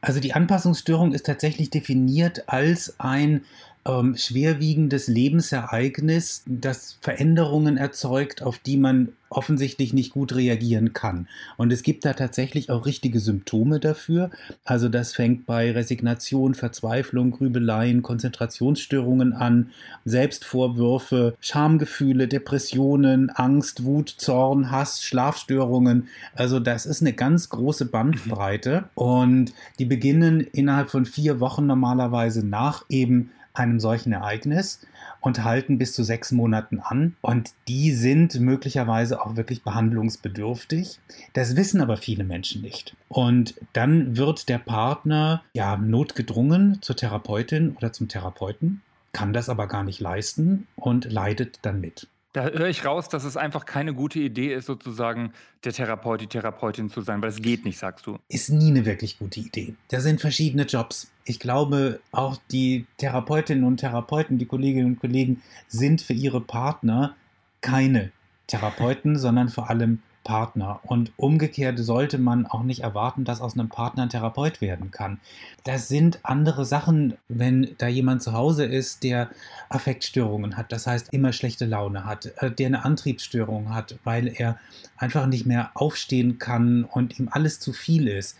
Also 0.01 0.21
die 0.21 0.33
Anpassungsstörung 0.33 1.13
ist 1.13 1.27
tatsächlich 1.27 1.71
definiert 1.71 2.49
als 2.49 3.01
ein 3.01 3.45
ähm, 3.87 4.17
schwerwiegendes 4.17 5.09
Lebensereignis, 5.09 6.43
das 6.47 6.99
Veränderungen 7.01 7.77
erzeugt, 7.77 8.43
auf 8.43 8.59
die 8.59 8.77
man 8.77 9.13
offensichtlich 9.31 9.93
nicht 9.93 10.13
gut 10.13 10.35
reagieren 10.35 10.93
kann. 10.93 11.29
Und 11.57 11.73
es 11.73 11.85
gibt 11.85 12.05
da 12.05 12.15
tatsächlich 12.15 12.69
auch 12.69 12.85
richtige 12.85 13.21
Symptome 13.21 13.79
dafür. 13.79 14.31
Also 14.65 14.89
das 14.89 15.15
fängt 15.15 15.47
bei 15.47 15.71
Resignation, 15.71 16.55
Verzweiflung, 16.55 17.31
Grübeleien, 17.31 18.03
Konzentrationsstörungen 18.03 19.33
an, 19.33 19.71
Selbstvorwürfe, 20.05 21.37
Schamgefühle, 21.41 22.27
Depressionen, 22.27 23.31
Angst, 23.31 23.85
Wut, 23.85 24.09
Zorn, 24.09 24.73
Hass, 24.73 25.05
Schlafstörungen. 25.05 26.09
Also 26.35 26.59
das 26.59 26.85
ist 26.85 27.01
eine 27.01 27.13
ganz 27.13 27.51
große 27.51 27.87
Bandbreite 27.87 28.85
und 28.95 29.53
die 29.79 29.85
beginnen 29.85 30.41
innerhalb 30.41 30.91
von 30.91 31.07
vier 31.07 31.39
Wochen 31.39 31.67
normalerweise 31.67 32.45
nach 32.45 32.85
eben 32.89 33.31
einem 33.61 33.81
solchen 33.81 34.13
Ereignis 34.13 34.87
und 35.21 35.45
halten 35.45 35.79
bis 35.79 35.93
zu 35.93 36.03
sechs 36.03 36.33
Monaten 36.33 36.81
an. 36.81 37.17
Und 37.21 37.53
die 37.69 37.93
sind 37.93 38.41
möglicherweise 38.41 39.21
auch 39.21 39.37
wirklich 39.37 39.63
behandlungsbedürftig. 39.63 40.99
Das 41.35 41.57
wissen 41.57 41.81
aber 41.81 41.97
viele 41.97 42.25
Menschen 42.25 42.63
nicht. 42.63 42.97
Und 43.09 43.55
dann 43.73 44.17
wird 44.17 44.49
der 44.49 44.59
Partner 44.59 45.43
ja 45.53 45.77
notgedrungen 45.77 46.81
zur 46.81 46.97
Therapeutin 46.97 47.77
oder 47.77 47.93
zum 47.93 48.09
Therapeuten, 48.09 48.83
kann 49.13 49.33
das 49.33 49.49
aber 49.49 49.67
gar 49.67 49.85
nicht 49.85 50.01
leisten 50.01 50.67
und 50.77 51.11
leidet 51.11 51.59
dann 51.63 51.81
mit. 51.81 52.09
Da 52.33 52.45
höre 52.45 52.69
ich 52.69 52.85
raus, 52.85 53.09
dass 53.09 53.25
es 53.25 53.37
einfach 53.37 53.65
keine 53.65 53.93
gute 53.93 54.21
Idee 54.21 54.55
ist, 54.55 54.67
sozusagen 54.67 55.33
der 55.65 55.73
Therapeut, 55.73 56.21
die 56.21 56.29
Therapeutin 56.29 56.89
zu 56.89 57.01
sein, 57.01 57.21
weil 57.23 57.31
es 57.31 57.43
geht 57.43 57.65
nicht, 57.65 57.79
sagst 57.79 58.07
du. 58.07 58.19
Ist 58.29 58.51
nie 58.51 58.69
eine 58.71 58.87
wirklich 58.87 59.19
gute 59.19 59.41
Idee. 59.41 59.75
Da 59.89 60.01
sind 60.01 60.21
verschiedene 60.21 60.63
Jobs. 60.63 61.11
Ich 61.25 61.41
glaube, 61.41 62.01
auch 62.13 62.39
die 62.53 62.87
Therapeutinnen 62.99 63.65
und 63.65 63.79
Therapeuten, 63.79 64.39
die 64.39 64.47
Kolleginnen 64.47 64.87
und 64.87 65.01
Kollegen 65.01 65.43
sind 65.67 66.03
für 66.03 66.13
ihre 66.13 66.41
Partner 66.41 67.17
keine 67.61 68.13
Therapeuten, 68.47 69.19
sondern 69.19 69.49
vor 69.49 69.69
allem 69.69 70.01
Partner. 70.25 70.81
Und 70.83 71.13
umgekehrt 71.17 71.79
sollte 71.79 72.19
man 72.19 72.47
auch 72.47 72.63
nicht 72.63 72.81
erwarten, 72.81 73.25
dass 73.25 73.41
aus 73.41 73.55
einem 73.55 73.69
Partner 73.69 74.05
ein 74.05 74.11
Therapeut 74.11 74.61
werden 74.61 74.91
kann. 74.91 75.19
Das 75.65 75.89
sind 75.89 76.21
andere 76.23 76.65
Sachen, 76.65 77.17
wenn 77.29 77.75
da 77.79 77.89
jemand 77.89 78.23
zu 78.23 78.33
Hause 78.33 78.65
ist, 78.65 79.03
der 79.03 79.31
Affektstörungen 79.69 80.57
hat, 80.57 80.73
das 80.73 80.87
heißt 80.87 81.13
immer 81.13 81.33
schlechte 81.33 81.65
Laune 81.65 82.05
hat, 82.05 82.33
äh, 82.39 82.51
der 82.51 82.67
eine 82.67 82.85
Antriebsstörung 82.85 83.75
hat, 83.75 83.99
weil 84.05 84.29
er 84.29 84.59
einfach 84.97 85.27
nicht 85.27 85.47
mehr 85.47 85.71
aufstehen 85.75 86.39
kann 86.39 86.85
und 86.85 87.19
ihm 87.19 87.29
alles 87.31 87.61
zu 87.61 87.73
viel 87.73 88.09
ist. 88.09 88.37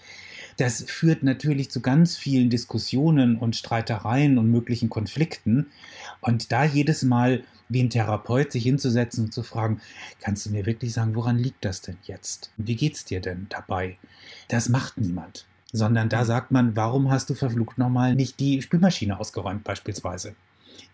Das 0.57 0.85
führt 0.87 1.23
natürlich 1.23 1.71
zu 1.71 1.81
ganz 1.81 2.17
vielen 2.19 2.51
Diskussionen 2.51 3.37
und 3.37 3.57
Streitereien 3.57 4.37
und 4.37 4.51
möglichen 4.51 4.91
Konflikten. 4.91 5.67
Und 6.21 6.53
da 6.53 6.65
jedes 6.65 7.03
Mal 7.03 7.43
wie 7.71 7.83
ein 7.83 7.91
Therapeut 7.91 8.53
sich 8.53 8.65
hinzusetzen 8.65 9.25
und 9.25 9.33
zu 9.33 9.43
fragen, 9.43 9.81
kannst 10.21 10.45
du 10.45 10.51
mir 10.51 10.67
wirklich 10.67 10.93
sagen, 10.93 11.15
woran 11.15 11.39
liegt 11.39 11.65
das 11.65 11.81
denn 11.81 11.97
jetzt? 12.03 12.53
Wie 12.59 12.77
geht's 12.77 13.05
dir 13.05 13.21
denn 13.21 13.47
dabei? 13.49 13.97
Das 14.49 14.69
macht 14.69 14.99
niemand. 14.99 15.47
Sondern 15.73 16.09
da 16.09 16.25
sagt 16.25 16.51
man, 16.51 16.77
warum 16.77 17.11
hast 17.11 17.31
du 17.31 17.35
verflucht 17.35 17.79
nochmal 17.79 18.17
nicht 18.17 18.41
die 18.41 18.61
Spülmaschine 18.61 19.19
ausgeräumt 19.19 19.65
beispielsweise? 19.65 20.35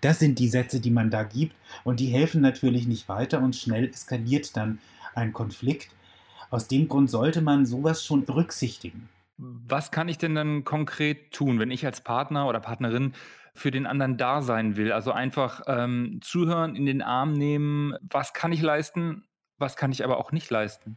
Das 0.02 0.18
sind 0.18 0.38
die 0.38 0.48
Sätze, 0.48 0.80
die 0.80 0.90
man 0.90 1.10
da 1.10 1.22
gibt 1.22 1.56
und 1.82 1.98
die 1.98 2.08
helfen 2.08 2.42
natürlich 2.42 2.86
nicht 2.86 3.08
weiter 3.08 3.40
und 3.40 3.56
schnell 3.56 3.88
eskaliert 3.88 4.56
dann 4.56 4.78
ein 5.14 5.32
Konflikt. 5.32 5.88
Aus 6.50 6.68
dem 6.68 6.88
Grund 6.88 7.10
sollte 7.10 7.40
man 7.40 7.64
sowas 7.64 8.04
schon 8.04 8.26
berücksichtigen. 8.26 9.08
Was 9.38 9.90
kann 9.90 10.08
ich 10.08 10.18
denn 10.18 10.34
dann 10.34 10.64
konkret 10.64 11.32
tun, 11.32 11.58
wenn 11.58 11.70
ich 11.70 11.84
als 11.84 12.00
Partner 12.00 12.48
oder 12.48 12.60
Partnerin 12.60 13.12
für 13.56 13.70
den 13.70 13.86
anderen 13.86 14.16
da 14.16 14.42
sein 14.42 14.76
will. 14.76 14.92
Also 14.92 15.12
einfach 15.12 15.62
ähm, 15.66 16.20
zuhören, 16.22 16.76
in 16.76 16.86
den 16.86 17.02
Arm 17.02 17.32
nehmen, 17.32 17.94
was 18.02 18.32
kann 18.32 18.52
ich 18.52 18.62
leisten, 18.62 19.24
was 19.58 19.76
kann 19.76 19.92
ich 19.92 20.04
aber 20.04 20.18
auch 20.18 20.32
nicht 20.32 20.50
leisten. 20.50 20.96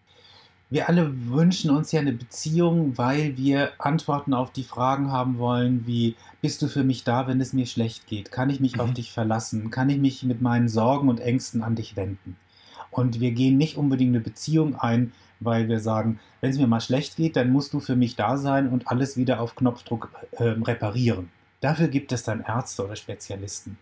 Wir 0.71 0.87
alle 0.87 1.11
wünschen 1.29 1.71
uns 1.71 1.91
ja 1.91 1.99
eine 1.99 2.13
Beziehung, 2.13 2.95
weil 2.95 3.35
wir 3.37 3.71
Antworten 3.79 4.35
auf 4.35 4.51
die 4.51 4.63
Fragen 4.63 5.11
haben 5.11 5.39
wollen, 5.39 5.87
wie 5.87 6.15
bist 6.41 6.61
du 6.61 6.67
für 6.67 6.83
mich 6.83 7.03
da, 7.03 7.27
wenn 7.27 7.41
es 7.41 7.53
mir 7.53 7.65
schlecht 7.65 8.05
geht? 8.05 8.31
Kann 8.31 8.51
ich 8.51 8.59
mich 8.59 8.75
mhm. 8.75 8.81
auf 8.81 8.93
dich 8.93 9.11
verlassen? 9.11 9.71
Kann 9.71 9.89
ich 9.89 9.97
mich 9.97 10.21
mit 10.23 10.41
meinen 10.41 10.69
Sorgen 10.69 11.09
und 11.09 11.21
Ängsten 11.21 11.63
an 11.63 11.75
dich 11.75 11.95
wenden? 11.95 12.37
Und 12.91 13.19
wir 13.19 13.31
gehen 13.31 13.57
nicht 13.57 13.77
unbedingt 13.77 14.11
eine 14.11 14.23
Beziehung 14.23 14.75
ein, 14.75 15.11
weil 15.39 15.69
wir 15.69 15.79
sagen, 15.79 16.19
wenn 16.41 16.51
es 16.51 16.59
mir 16.59 16.67
mal 16.67 16.81
schlecht 16.81 17.15
geht, 17.15 17.35
dann 17.35 17.51
musst 17.51 17.73
du 17.73 17.79
für 17.79 17.95
mich 17.95 18.15
da 18.15 18.37
sein 18.37 18.69
und 18.69 18.87
alles 18.89 19.17
wieder 19.17 19.39
auf 19.41 19.55
Knopfdruck 19.55 20.11
äh, 20.33 20.43
reparieren. 20.43 21.29
Dafür 21.61 21.87
gibt 21.87 22.11
es 22.11 22.23
dann 22.23 22.41
Ärzte 22.41 22.85
oder 22.85 22.95
Spezialisten. 22.95 23.77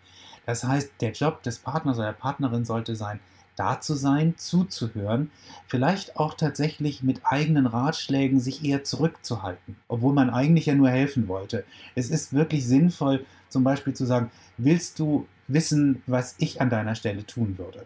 Das 0.46 0.64
heißt, 0.64 0.94
der 1.02 1.12
Job 1.12 1.44
des 1.44 1.60
Partners 1.60 1.98
oder 1.98 2.08
der 2.08 2.14
Partnerin 2.14 2.66
sollte 2.66 2.96
sein, 2.96 3.20
da 3.58 3.82
zu 3.82 3.96
sein, 3.96 4.36
zuzuhören, 4.38 5.32
vielleicht 5.68 6.16
auch 6.18 6.36
tatsächlich 6.36 7.04
mit 7.04 7.22
eigenen 7.26 7.66
Ratschlägen 7.66 8.40
sich 8.40 8.64
eher 8.64 8.84
zurückzuhalten, 8.84 9.76
obwohl 9.88 10.14
man 10.14 10.30
eigentlich 10.30 10.68
ja 10.68 10.76
nur 10.76 10.90
helfen 10.90 11.28
wollte. 11.28 11.66
Es 11.96 12.10
ist 12.10 12.34
wirklich 12.34 12.66
sinnvoll, 12.66 13.26
zum 13.50 13.64
Beispiel 13.64 13.94
zu 13.94 14.06
sagen, 14.06 14.32
willst 14.58 15.00
du 15.00 15.28
wissen, 15.48 16.04
was 16.06 16.36
ich 16.38 16.62
an 16.62 16.70
deiner 16.70 16.96
Stelle 16.96 17.26
tun 17.26 17.58
würde? 17.58 17.86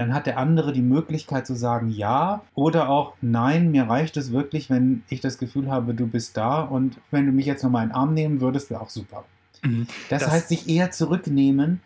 Dann 0.00 0.14
hat 0.14 0.24
der 0.24 0.38
andere 0.38 0.72
die 0.72 0.80
Möglichkeit 0.80 1.46
zu 1.46 1.54
sagen 1.54 1.90
ja 1.90 2.40
oder 2.54 2.88
auch 2.88 3.12
nein, 3.20 3.70
mir 3.70 3.82
reicht 3.82 4.16
es 4.16 4.32
wirklich, 4.32 4.70
wenn 4.70 5.02
ich 5.10 5.20
das 5.20 5.36
Gefühl 5.36 5.70
habe, 5.70 5.92
du 5.92 6.06
bist 6.06 6.38
da 6.38 6.62
und 6.62 6.96
wenn 7.10 7.26
du 7.26 7.32
mich 7.32 7.44
jetzt 7.44 7.62
nochmal 7.62 7.82
in 7.82 7.90
den 7.90 7.96
Arm 7.96 8.14
nehmen 8.14 8.40
würdest, 8.40 8.70
wäre 8.70 8.80
auch 8.80 8.88
super. 8.88 9.24
Mhm. 9.62 9.86
Das, 10.08 10.22
das 10.22 10.32
heißt, 10.32 10.48
sich 10.48 10.70
eher 10.70 10.90
zurücknehmen, 10.90 11.82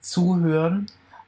zuhören, 0.00 0.86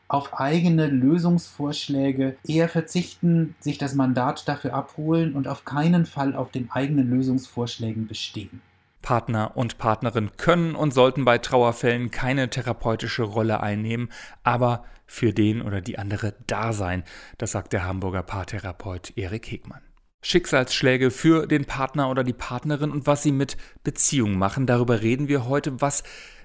auf 0.09 0.41
eigene 0.41 0.87
Lösungsvorschläge 0.87 2.37
eher 2.47 2.71
verzichten, 2.71 3.55
sich 3.61 3.77
das 3.77 3.95
Mandat 3.95 4.49
dafür 4.49 4.73
abholen 4.73 5.35
und 5.35 5.49
auf 5.49 5.67
keinen 5.67 6.07
Fall 6.07 6.35
auf 6.35 6.51
den 6.51 6.71
eigenen 6.71 7.11
Lösungsvorschlägen 7.11 8.07
bestehen. 8.07 8.63
Partner 9.03 9.57
und 9.57 9.79
Partnerin 9.79 10.31
können 10.37 10.75
und 10.75 10.95
sollten 10.95 11.25
bei 11.25 11.39
Trauerfällen 11.39 12.11
keine 12.11 12.49
therapeutische 12.49 13.25
Rolle 13.25 13.61
einnehmen, 13.61 14.11
aber 14.43 14.85
für 15.07 15.33
den 15.33 15.61
oder 15.61 15.81
die 15.81 15.99
andere 15.99 16.35
da 16.47 16.73
sein. 16.73 17.05
Das 17.37 17.53
sagt 17.53 17.73
der 17.73 17.85
Hamburger 17.85 18.23
Paartherapeut 18.23 19.13
Erik 19.17 19.51
Hegmann. 19.51 19.83
Schicksalsschläge 20.23 21.11
für 21.11 21.47
den 21.47 21.65
Partner 21.65 22.09
oder 22.09 22.25
die 22.25 22.33
Partnerin 22.33 22.93
und 22.93 23.07
was 23.07 23.23
sie 23.23 23.33
mit 23.33 23.57
Beziehungen 23.83 24.39
machen. 24.39 24.67
Darüber 24.67 25.03
reden 25.03 25.27
wir 25.29 25.47
heute. 25.47 25.81
Was, 25.81 26.05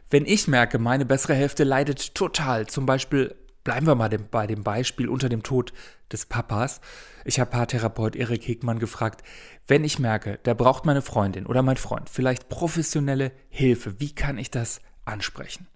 wenn 0.09 0.25
ich 0.25 0.47
merke, 0.47 0.79
meine 0.79 1.05
bessere 1.05 1.35
Hälfte 1.35 1.63
leidet 1.63 2.15
total, 2.15 2.65
zum 2.65 2.87
Beispiel 2.87 3.35
Bleiben 3.67 3.85
wir 3.85 3.95
mal 3.95 4.07
bei 4.07 4.47
dem 4.47 4.63
Beispiel 4.63 5.09
unter 5.09 5.27
dem 5.27 5.43
Tod 5.43 5.73
des 6.09 6.25
Papas. 6.25 6.79
Ich 7.27 7.41
habe 7.41 7.51
Paartherapeut 7.51 8.15
Erik 8.15 8.47
Hegmann 8.47 8.79
gefragt, 8.79 9.21
wenn 9.67 9.83
ich 9.83 9.99
merke, 9.99 10.39
da 10.43 10.53
braucht 10.53 10.85
meine 10.85 11.01
Freundin 11.01 11.45
oder 11.45 11.61
mein 11.61 11.75
Freund 11.75 12.09
vielleicht 12.09 12.47
professionelle 12.47 13.33
Hilfe, 13.49 13.99
wie 13.99 14.15
kann 14.15 14.37
ich 14.37 14.49
das 14.49 14.79
ansprechen? 15.03 15.67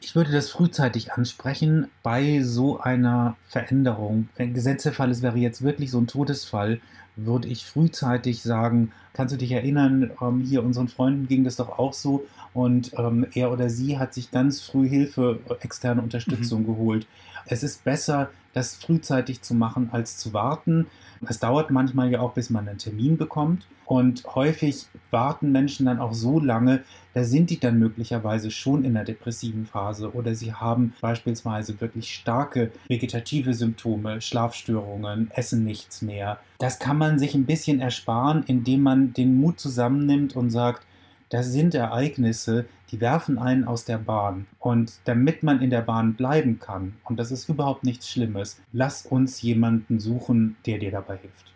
Ich 0.00 0.16
würde 0.16 0.32
das 0.32 0.50
frühzeitig 0.50 1.12
ansprechen 1.12 1.86
bei 2.02 2.40
so 2.42 2.80
einer 2.80 3.36
Veränderung. 3.46 4.28
Wenn 4.36 4.54
Gesetzefall 4.54 5.12
es 5.12 5.22
wäre 5.22 5.38
jetzt 5.38 5.62
wirklich 5.62 5.92
so 5.92 5.98
ein 5.98 6.08
Todesfall, 6.08 6.80
würde 7.14 7.46
ich 7.46 7.64
frühzeitig 7.64 8.42
sagen, 8.42 8.90
kannst 9.12 9.32
du 9.32 9.38
dich 9.38 9.52
erinnern, 9.52 10.10
ähm, 10.20 10.40
hier 10.40 10.64
unseren 10.64 10.88
Freunden 10.88 11.28
ging 11.28 11.44
das 11.44 11.54
doch 11.54 11.78
auch 11.78 11.92
so 11.92 12.26
und 12.54 12.90
ähm, 12.98 13.24
er 13.34 13.52
oder 13.52 13.70
sie 13.70 14.00
hat 14.00 14.14
sich 14.14 14.32
ganz 14.32 14.60
früh 14.60 14.88
Hilfe, 14.88 15.38
äh, 15.48 15.54
externe 15.62 16.02
Unterstützung 16.02 16.62
mhm. 16.62 16.66
geholt. 16.66 17.06
Es 17.46 17.62
ist 17.62 17.84
besser, 17.84 18.30
das 18.52 18.76
frühzeitig 18.76 19.42
zu 19.42 19.54
machen, 19.54 19.90
als 19.92 20.16
zu 20.16 20.32
warten. 20.32 20.86
Es 21.26 21.38
dauert 21.38 21.70
manchmal 21.70 22.10
ja 22.10 22.20
auch, 22.20 22.32
bis 22.32 22.50
man 22.50 22.68
einen 22.68 22.78
Termin 22.78 23.16
bekommt. 23.16 23.66
Und 23.84 24.24
häufig 24.34 24.86
warten 25.10 25.52
Menschen 25.52 25.86
dann 25.86 25.98
auch 25.98 26.14
so 26.14 26.40
lange, 26.40 26.82
da 27.14 27.24
sind 27.24 27.50
die 27.50 27.60
dann 27.60 27.78
möglicherweise 27.78 28.50
schon 28.50 28.84
in 28.84 28.94
der 28.94 29.04
depressiven 29.04 29.66
Phase 29.66 30.14
oder 30.14 30.34
sie 30.34 30.54
haben 30.54 30.94
beispielsweise 31.00 31.78
wirklich 31.80 32.14
starke 32.14 32.70
vegetative 32.88 33.52
Symptome, 33.52 34.22
Schlafstörungen, 34.22 35.30
essen 35.32 35.64
nichts 35.64 36.00
mehr. 36.00 36.38
Das 36.58 36.78
kann 36.78 36.96
man 36.96 37.18
sich 37.18 37.34
ein 37.34 37.44
bisschen 37.44 37.80
ersparen, 37.80 38.44
indem 38.46 38.82
man 38.82 39.12
den 39.12 39.38
Mut 39.38 39.60
zusammennimmt 39.60 40.36
und 40.36 40.50
sagt, 40.50 40.86
das 41.32 41.50
sind 41.50 41.74
Ereignisse, 41.74 42.66
die 42.90 43.00
werfen 43.00 43.38
einen 43.38 43.64
aus 43.64 43.86
der 43.86 43.96
Bahn. 43.96 44.46
Und 44.58 44.92
damit 45.06 45.42
man 45.42 45.62
in 45.62 45.70
der 45.70 45.80
Bahn 45.80 46.12
bleiben 46.12 46.58
kann, 46.58 46.94
und 47.04 47.18
das 47.18 47.32
ist 47.32 47.48
überhaupt 47.48 47.84
nichts 47.84 48.10
Schlimmes, 48.10 48.60
lass 48.70 49.06
uns 49.06 49.40
jemanden 49.40 49.98
suchen, 49.98 50.56
der 50.66 50.78
dir 50.78 50.90
dabei 50.90 51.16
hilft. 51.16 51.46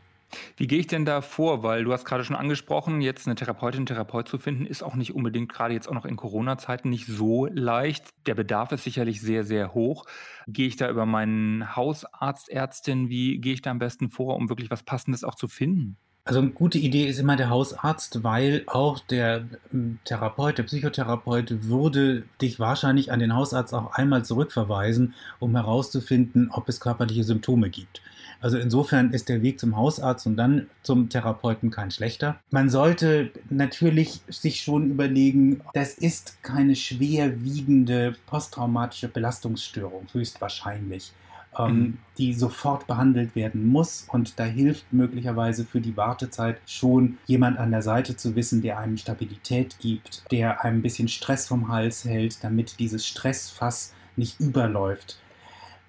Wie 0.56 0.66
gehe 0.66 0.78
ich 0.78 0.86
denn 0.86 1.04
da 1.04 1.20
vor? 1.20 1.62
Weil 1.62 1.84
du 1.84 1.92
hast 1.92 2.06
gerade 2.06 2.24
schon 2.24 2.36
angesprochen, 2.36 3.02
jetzt 3.02 3.26
eine 3.26 3.34
Therapeutin, 3.34 3.84
Therapeut 3.84 4.28
zu 4.28 4.38
finden, 4.38 4.64
ist 4.64 4.82
auch 4.82 4.94
nicht 4.94 5.14
unbedingt 5.14 5.52
gerade 5.52 5.74
jetzt 5.74 5.88
auch 5.88 5.94
noch 5.94 6.06
in 6.06 6.16
Corona-Zeiten 6.16 6.88
nicht 6.88 7.06
so 7.06 7.46
leicht. 7.46 8.08
Der 8.26 8.34
Bedarf 8.34 8.72
ist 8.72 8.84
sicherlich 8.84 9.20
sehr, 9.20 9.44
sehr 9.44 9.74
hoch. 9.74 10.04
Gehe 10.46 10.68
ich 10.68 10.76
da 10.76 10.88
über 10.88 11.04
meinen 11.04 11.76
Hausarzt, 11.76 12.48
Ärztin? 12.48 13.10
Wie 13.10 13.38
gehe 13.38 13.52
ich 13.52 13.62
da 13.62 13.72
am 13.72 13.78
besten 13.78 14.08
vor, 14.08 14.36
um 14.36 14.48
wirklich 14.48 14.70
was 14.70 14.82
Passendes 14.82 15.22
auch 15.22 15.34
zu 15.34 15.48
finden? 15.48 15.98
Also 16.26 16.40
eine 16.40 16.50
gute 16.50 16.78
Idee 16.78 17.06
ist 17.06 17.20
immer 17.20 17.36
der 17.36 17.50
Hausarzt, 17.50 18.24
weil 18.24 18.64
auch 18.66 18.98
der 18.98 19.44
ähm, 19.72 20.00
Therapeut, 20.04 20.58
der 20.58 20.64
Psychotherapeut 20.64 21.68
würde 21.68 22.24
dich 22.42 22.58
wahrscheinlich 22.58 23.12
an 23.12 23.20
den 23.20 23.32
Hausarzt 23.32 23.72
auch 23.72 23.92
einmal 23.92 24.24
zurückverweisen, 24.24 25.14
um 25.38 25.54
herauszufinden, 25.54 26.50
ob 26.50 26.68
es 26.68 26.80
körperliche 26.80 27.22
Symptome 27.22 27.70
gibt. 27.70 28.02
Also 28.40 28.58
insofern 28.58 29.12
ist 29.12 29.28
der 29.28 29.40
Weg 29.42 29.60
zum 29.60 29.76
Hausarzt 29.76 30.26
und 30.26 30.36
dann 30.36 30.66
zum 30.82 31.08
Therapeuten 31.08 31.70
kein 31.70 31.92
schlechter. 31.92 32.40
Man 32.50 32.70
sollte 32.70 33.30
natürlich 33.48 34.20
sich 34.28 34.60
schon 34.60 34.90
überlegen, 34.90 35.60
das 35.74 35.94
ist 35.94 36.42
keine 36.42 36.74
schwerwiegende 36.74 38.16
posttraumatische 38.26 39.06
Belastungsstörung, 39.08 40.08
höchstwahrscheinlich 40.12 41.12
ähm, 41.58 41.78
mhm. 41.78 41.98
die 42.18 42.34
sofort 42.34 42.86
behandelt 42.86 43.34
werden 43.34 43.66
muss. 43.66 44.06
Und 44.10 44.38
da 44.38 44.44
hilft 44.44 44.92
möglicherweise 44.92 45.64
für 45.64 45.80
die 45.80 45.96
Wartezeit 45.96 46.60
schon 46.66 47.18
jemand 47.26 47.58
an 47.58 47.70
der 47.70 47.82
Seite 47.82 48.16
zu 48.16 48.36
wissen, 48.36 48.62
der 48.62 48.78
einem 48.78 48.96
Stabilität 48.96 49.78
gibt, 49.78 50.30
der 50.30 50.64
einem 50.64 50.78
ein 50.78 50.82
bisschen 50.82 51.08
Stress 51.08 51.48
vom 51.48 51.68
Hals 51.68 52.04
hält, 52.04 52.42
damit 52.42 52.78
dieses 52.78 53.06
Stressfass 53.06 53.94
nicht 54.16 54.40
überläuft, 54.40 55.18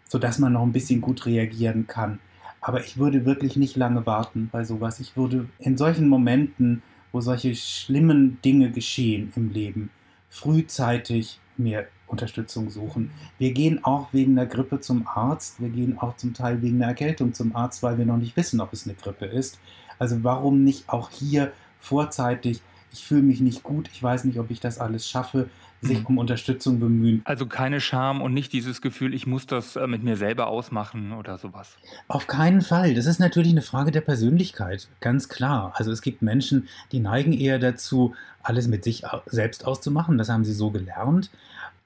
sodass 0.08 0.40
man 0.40 0.54
noch 0.54 0.64
ein 0.64 0.74
bisschen 0.74 1.02
gut 1.02 1.26
reagieren 1.26 1.88
kann. 1.88 2.20
Aber 2.62 2.84
ich 2.84 2.98
würde 2.98 3.26
wirklich 3.26 3.56
nicht 3.56 3.76
lange 3.76 4.06
warten 4.06 4.50
bei 4.52 4.66
sowas. 4.66 5.00
Ich 5.00 5.16
würde 5.16 5.48
in 5.60 5.78
solchen 5.78 6.10
Momenten, 6.10 6.82
wo 7.12 7.22
solche 7.22 7.56
schlimmen 7.56 8.40
Dinge 8.44 8.72
geschehen 8.72 9.32
im 9.36 9.52
Leben, 9.52 9.90
frühzeitig 10.30 11.40
mir 11.56 11.88
Unterstützung 12.08 12.70
suchen. 12.70 13.12
Wir 13.38 13.54
gehen 13.54 13.84
auch 13.84 14.14
wegen 14.14 14.36
der 14.36 14.46
Grippe 14.46 14.80
zum 14.80 15.08
Arzt. 15.08 15.62
Wir 15.62 15.70
gehen 15.70 16.00
auch 16.00 16.16
zum 16.18 16.34
Teil 16.34 16.62
wegen 16.62 16.80
der 16.80 16.90
Erkältung 16.90 17.34
zum 17.34 17.56
Arzt, 17.56 17.84
weil 17.84 17.98
wir 17.98 18.06
noch 18.06 18.18
nicht 18.18 18.36
wissen, 18.38 18.62
ob 18.62 18.74
es 18.74 18.86
eine 18.86 18.96
Grippe 18.96 19.26
ist. 19.26 19.60
Also 20.00 20.24
warum 20.24 20.64
nicht 20.64 20.90
auch 20.90 21.10
hier 21.10 21.52
vorzeitig, 21.80 22.62
ich 22.92 23.04
fühle 23.04 23.24
mich 23.24 23.42
nicht 23.42 23.64
gut, 23.64 23.90
ich 23.94 24.02
weiß 24.02 24.24
nicht, 24.24 24.40
ob 24.40 24.50
ich 24.50 24.60
das 24.60 24.80
alles 24.80 25.08
schaffe, 25.08 25.50
sich 25.82 26.00
mhm. 26.00 26.06
um 26.06 26.18
Unterstützung 26.18 26.80
bemühen. 26.80 27.22
Also 27.26 27.46
keine 27.46 27.82
Scham 27.82 28.22
und 28.22 28.34
nicht 28.34 28.52
dieses 28.54 28.82
Gefühl, 28.82 29.14
ich 29.14 29.28
muss 29.28 29.46
das 29.46 29.76
äh, 29.76 29.86
mit 29.86 30.04
mir 30.04 30.18
selber 30.18 30.48
ausmachen 30.48 31.12
oder 31.12 31.38
sowas. 31.38 31.78
Auf 32.08 32.26
keinen 32.28 32.62
Fall. 32.62 32.96
Das 32.96 33.06
ist 33.06 33.20
natürlich 33.20 33.52
eine 33.52 33.62
Frage 33.62 33.92
der 33.92 34.02
Persönlichkeit, 34.02 34.88
ganz 35.02 35.30
klar. 35.30 35.74
Also 35.76 35.92
es 35.92 36.02
gibt 36.02 36.22
Menschen, 36.22 36.68
die 36.92 37.00
neigen 37.00 37.34
eher 37.34 37.60
dazu, 37.60 38.16
alles 38.42 38.68
mit 38.68 38.84
sich 38.84 39.04
selbst 39.26 39.66
auszumachen. 39.66 40.18
Das 40.18 40.30
haben 40.30 40.46
sie 40.46 40.54
so 40.54 40.72
gelernt 40.72 41.30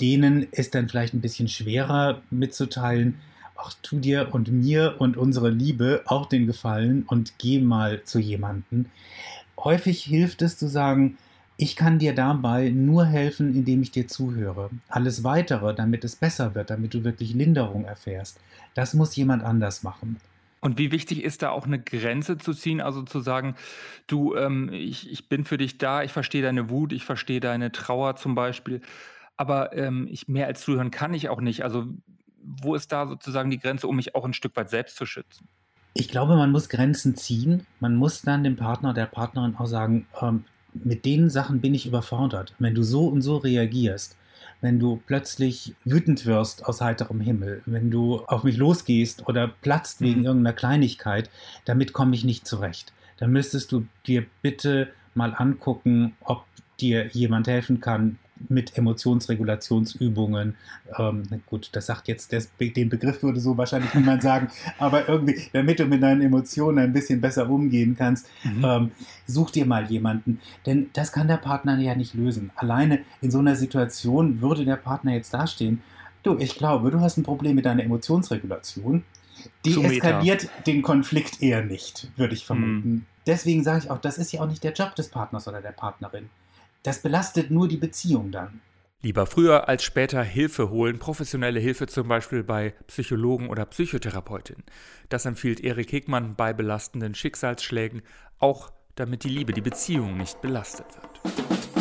denen 0.02 0.44
ist 0.52 0.76
dann 0.76 0.90
vielleicht 0.90 1.14
ein 1.14 1.22
bisschen 1.22 1.48
schwerer 1.48 2.22
mitzuteilen, 2.30 3.20
ach, 3.56 3.74
tu 3.82 4.00
dir 4.00 4.30
und 4.32 4.52
mir 4.52 4.96
und 5.00 5.18
unsere 5.18 5.50
Liebe 5.50 6.02
auch 6.06 6.26
den 6.26 6.48
Gefallen 6.48 7.04
und 7.08 7.38
geh 7.38 7.60
mal 7.60 8.04
zu 8.04 8.20
jemanden. 8.20 8.90
Häufig 9.58 10.04
hilft 10.04 10.42
es 10.42 10.58
zu 10.58 10.68
sagen, 10.68 11.18
ich 11.58 11.76
kann 11.76 12.00
dir 12.00 12.16
dabei 12.16 12.70
nur 12.70 13.06
helfen, 13.06 13.54
indem 13.56 13.84
ich 13.84 13.92
dir 13.92 14.08
zuhöre. 14.08 14.72
Alles 14.90 15.24
weitere, 15.24 15.76
damit 15.76 16.04
es 16.04 16.16
besser 16.16 16.56
wird, 16.56 16.72
damit 16.72 16.96
du 16.96 17.04
wirklich 17.04 17.36
Linderung 17.36 17.86
erfährst, 17.86 18.40
das 18.74 18.96
muss 18.96 19.16
jemand 19.16 19.44
anders 19.44 19.84
machen. 19.84 20.18
Und 20.62 20.78
wie 20.78 20.92
wichtig 20.92 21.24
ist 21.24 21.42
da 21.42 21.50
auch 21.50 21.66
eine 21.66 21.80
Grenze 21.80 22.38
zu 22.38 22.54
ziehen, 22.54 22.82
also 22.82 23.02
zu 23.04 23.20
sagen, 23.20 23.56
du, 24.08 24.36
ähm, 24.36 24.70
ich, 24.72 25.12
ich 25.12 25.28
bin 25.28 25.44
für 25.44 25.58
dich 25.58 25.78
da, 25.80 26.04
ich 26.04 26.12
verstehe 26.12 26.42
deine 26.44 26.70
Wut, 26.70 26.94
ich 26.94 27.04
verstehe 27.04 27.40
deine 27.40 27.72
Trauer 27.72 28.16
zum 28.16 28.36
Beispiel, 28.36 28.82
aber 29.42 29.76
ähm, 29.76 30.08
ich 30.12 30.28
mehr 30.28 30.46
als 30.46 30.62
zuhören 30.62 30.92
kann 30.92 31.16
ich 31.16 31.28
auch 31.30 31.42
nicht. 31.42 31.64
Also 31.64 31.88
wo 32.44 32.76
ist 32.76 32.92
da 32.92 33.08
sozusagen 33.08 33.50
die 33.50 33.58
Grenze, 33.58 33.88
um 33.88 33.96
mich 33.96 34.14
auch 34.14 34.24
ein 34.24 34.34
Stück 34.34 34.56
weit 34.56 34.70
selbst 34.70 34.98
zu 34.98 35.08
schützen? 35.08 35.48
Ich 35.96 36.10
glaube, 36.10 36.36
man 36.36 36.52
muss 36.52 36.70
Grenzen 36.70 37.16
ziehen. 37.16 37.66
Man 37.80 37.96
muss 37.96 38.22
dann 38.22 38.44
dem 38.44 38.56
Partner, 38.56 38.94
der 38.94 39.08
Partnerin 39.08 39.56
auch 39.56 39.66
sagen, 39.66 40.06
ähm, 40.22 40.46
mit 40.76 41.06
den 41.06 41.32
Sachen 41.32 41.60
bin 41.60 41.74
ich 41.74 41.88
überfordert. 41.88 42.54
Wenn 42.60 42.76
du 42.76 42.84
so 42.84 43.08
und 43.08 43.24
so 43.24 43.38
reagierst, 43.38 44.16
wenn 44.62 44.78
du 44.78 45.02
plötzlich 45.08 45.74
wütend 45.86 46.28
wirst 46.28 46.68
aus 46.68 46.82
heiterem 46.82 47.20
Himmel, 47.20 47.64
wenn 47.66 47.90
du 47.90 48.20
auf 48.28 48.44
mich 48.44 48.58
losgehst 48.58 49.28
oder 49.28 49.48
platzt 49.48 50.02
wegen 50.02 50.20
mhm. 50.20 50.26
irgendeiner 50.28 50.56
Kleinigkeit, 50.56 51.32
damit 51.66 51.94
komme 51.94 52.16
ich 52.16 52.24
nicht 52.24 52.46
zurecht. 52.46 52.94
Dann 53.18 53.32
müsstest 53.32 53.72
du 53.72 53.88
dir 54.06 54.24
bitte 54.44 54.90
mal 55.16 55.34
angucken, 55.36 56.16
ob 56.22 56.46
dir 56.80 57.08
jemand 57.08 57.48
helfen 57.48 57.82
kann, 57.82 58.20
mit 58.50 58.78
Emotionsregulationsübungen. 58.78 60.56
Ähm, 60.98 61.24
gut, 61.46 61.70
das 61.74 61.86
sagt 61.86 62.08
jetzt, 62.08 62.34
das, 62.34 62.50
den 62.60 62.90
Begriff 62.90 63.24
würde 63.24 63.40
so 63.40 63.58
wahrscheinlich 63.58 63.94
niemand 63.94 64.22
sagen, 64.22 64.50
aber 64.78 65.08
irgendwie, 65.08 65.42
damit 65.54 65.80
du 65.80 65.86
mit 65.86 66.04
deinen 66.04 66.22
Emotionen 66.22 66.80
ein 66.80 66.94
bisschen 66.94 67.22
besser 67.22 67.50
umgehen 67.50 67.96
kannst, 67.98 68.28
mhm. 68.44 68.66
ähm, 68.66 68.92
such 69.28 69.52
dir 69.52 69.66
mal 69.66 69.90
jemanden. 69.90 70.40
Denn 70.66 70.90
das 70.94 71.12
kann 71.12 71.28
der 71.28 71.38
Partner 71.38 71.78
ja 71.80 71.96
nicht 71.96 72.14
lösen. 72.14 72.52
Alleine 72.56 73.00
in 73.22 73.32
so 73.32 73.40
einer 73.40 73.56
Situation 73.56 74.42
würde 74.42 74.66
der 74.66 74.76
Partner 74.76 75.14
jetzt 75.14 75.34
dastehen, 75.34 75.82
du, 76.24 76.38
ich 76.38 76.56
glaube, 76.56 76.92
du 76.92 77.00
hast 77.00 77.18
ein 77.18 77.24
Problem 77.24 77.56
mit 77.56 77.66
deiner 77.66 77.84
Emotionsregulation. 77.84 79.04
Die 79.66 79.84
eskaliert 79.84 80.50
den 80.68 80.82
Konflikt 80.82 81.42
eher 81.42 81.64
nicht, 81.64 82.12
würde 82.16 82.36
ich 82.36 82.46
vermuten. 82.46 82.90
Mhm. 82.90 83.06
Deswegen 83.26 83.64
sage 83.64 83.80
ich 83.84 83.92
auch, 83.92 84.00
das 84.00 84.18
ist 84.18 84.32
ja 84.32 84.42
auch 84.42 84.48
nicht 84.48 84.64
der 84.64 84.74
Job 84.74 84.96
des 84.96 85.10
Partners 85.10 85.48
oder 85.48 85.62
der 85.62 85.72
Partnerin. 85.72 86.30
Das 86.84 87.02
belastet 87.02 87.52
nur 87.52 87.68
die 87.68 87.78
Beziehung 87.78 88.32
dann. 88.32 88.62
Lieber 89.04 89.26
früher 89.26 89.68
als 89.68 89.84
später 89.84 90.22
Hilfe 90.22 90.70
holen, 90.70 91.00
professionelle 91.00 91.60
Hilfe 91.60 91.88
zum 91.88 92.08
Beispiel 92.08 92.44
bei 92.44 92.76
Psychologen 92.86 93.50
oder 93.50 93.66
Psychotherapeutinnen. 93.66 94.64
Das 95.10 95.26
empfiehlt 95.26 95.60
Erik 95.60 95.92
Hegmann 95.92 96.36
bei 96.36 96.54
belastenden 96.54 97.16
Schicksalsschlägen, 97.16 98.04
auch 98.38 98.72
damit 98.96 99.24
die 99.24 99.30
Liebe, 99.30 99.54
die 99.54 99.62
Beziehung 99.62 100.18
nicht 100.18 100.42
belastet 100.42 100.86
wird. 100.96 101.81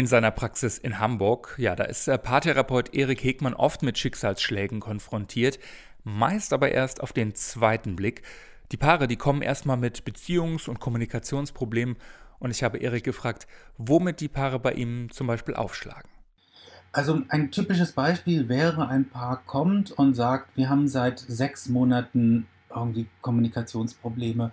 In 0.00 0.06
seiner 0.06 0.30
Praxis 0.30 0.78
in 0.78 0.98
Hamburg. 0.98 1.56
Ja, 1.58 1.76
da 1.76 1.84
ist 1.84 2.06
der 2.06 2.16
Paartherapeut 2.16 2.94
Erik 2.94 3.22
Hegmann 3.22 3.52
oft 3.52 3.82
mit 3.82 3.98
Schicksalsschlägen 3.98 4.80
konfrontiert, 4.80 5.58
meist 6.04 6.54
aber 6.54 6.72
erst 6.72 7.02
auf 7.02 7.12
den 7.12 7.34
zweiten 7.34 7.96
Blick. 7.96 8.22
Die 8.72 8.78
Paare, 8.78 9.08
die 9.08 9.16
kommen 9.16 9.42
erstmal 9.42 9.76
mit 9.76 10.04
Beziehungs- 10.04 10.70
und 10.70 10.80
Kommunikationsproblemen 10.80 11.98
und 12.38 12.50
ich 12.50 12.62
habe 12.62 12.78
Erik 12.78 13.04
gefragt, 13.04 13.46
womit 13.76 14.22
die 14.22 14.28
Paare 14.28 14.58
bei 14.58 14.72
ihm 14.72 15.10
zum 15.10 15.26
Beispiel 15.26 15.54
aufschlagen. 15.54 16.08
Also 16.92 17.20
ein 17.28 17.50
typisches 17.50 17.92
Beispiel 17.92 18.48
wäre, 18.48 18.88
ein 18.88 19.06
Paar 19.06 19.42
kommt 19.44 19.92
und 19.92 20.14
sagt, 20.14 20.56
wir 20.56 20.70
haben 20.70 20.88
seit 20.88 21.18
sechs 21.18 21.68
Monaten 21.68 22.46
irgendwie 22.74 23.06
Kommunikationsprobleme. 23.20 24.50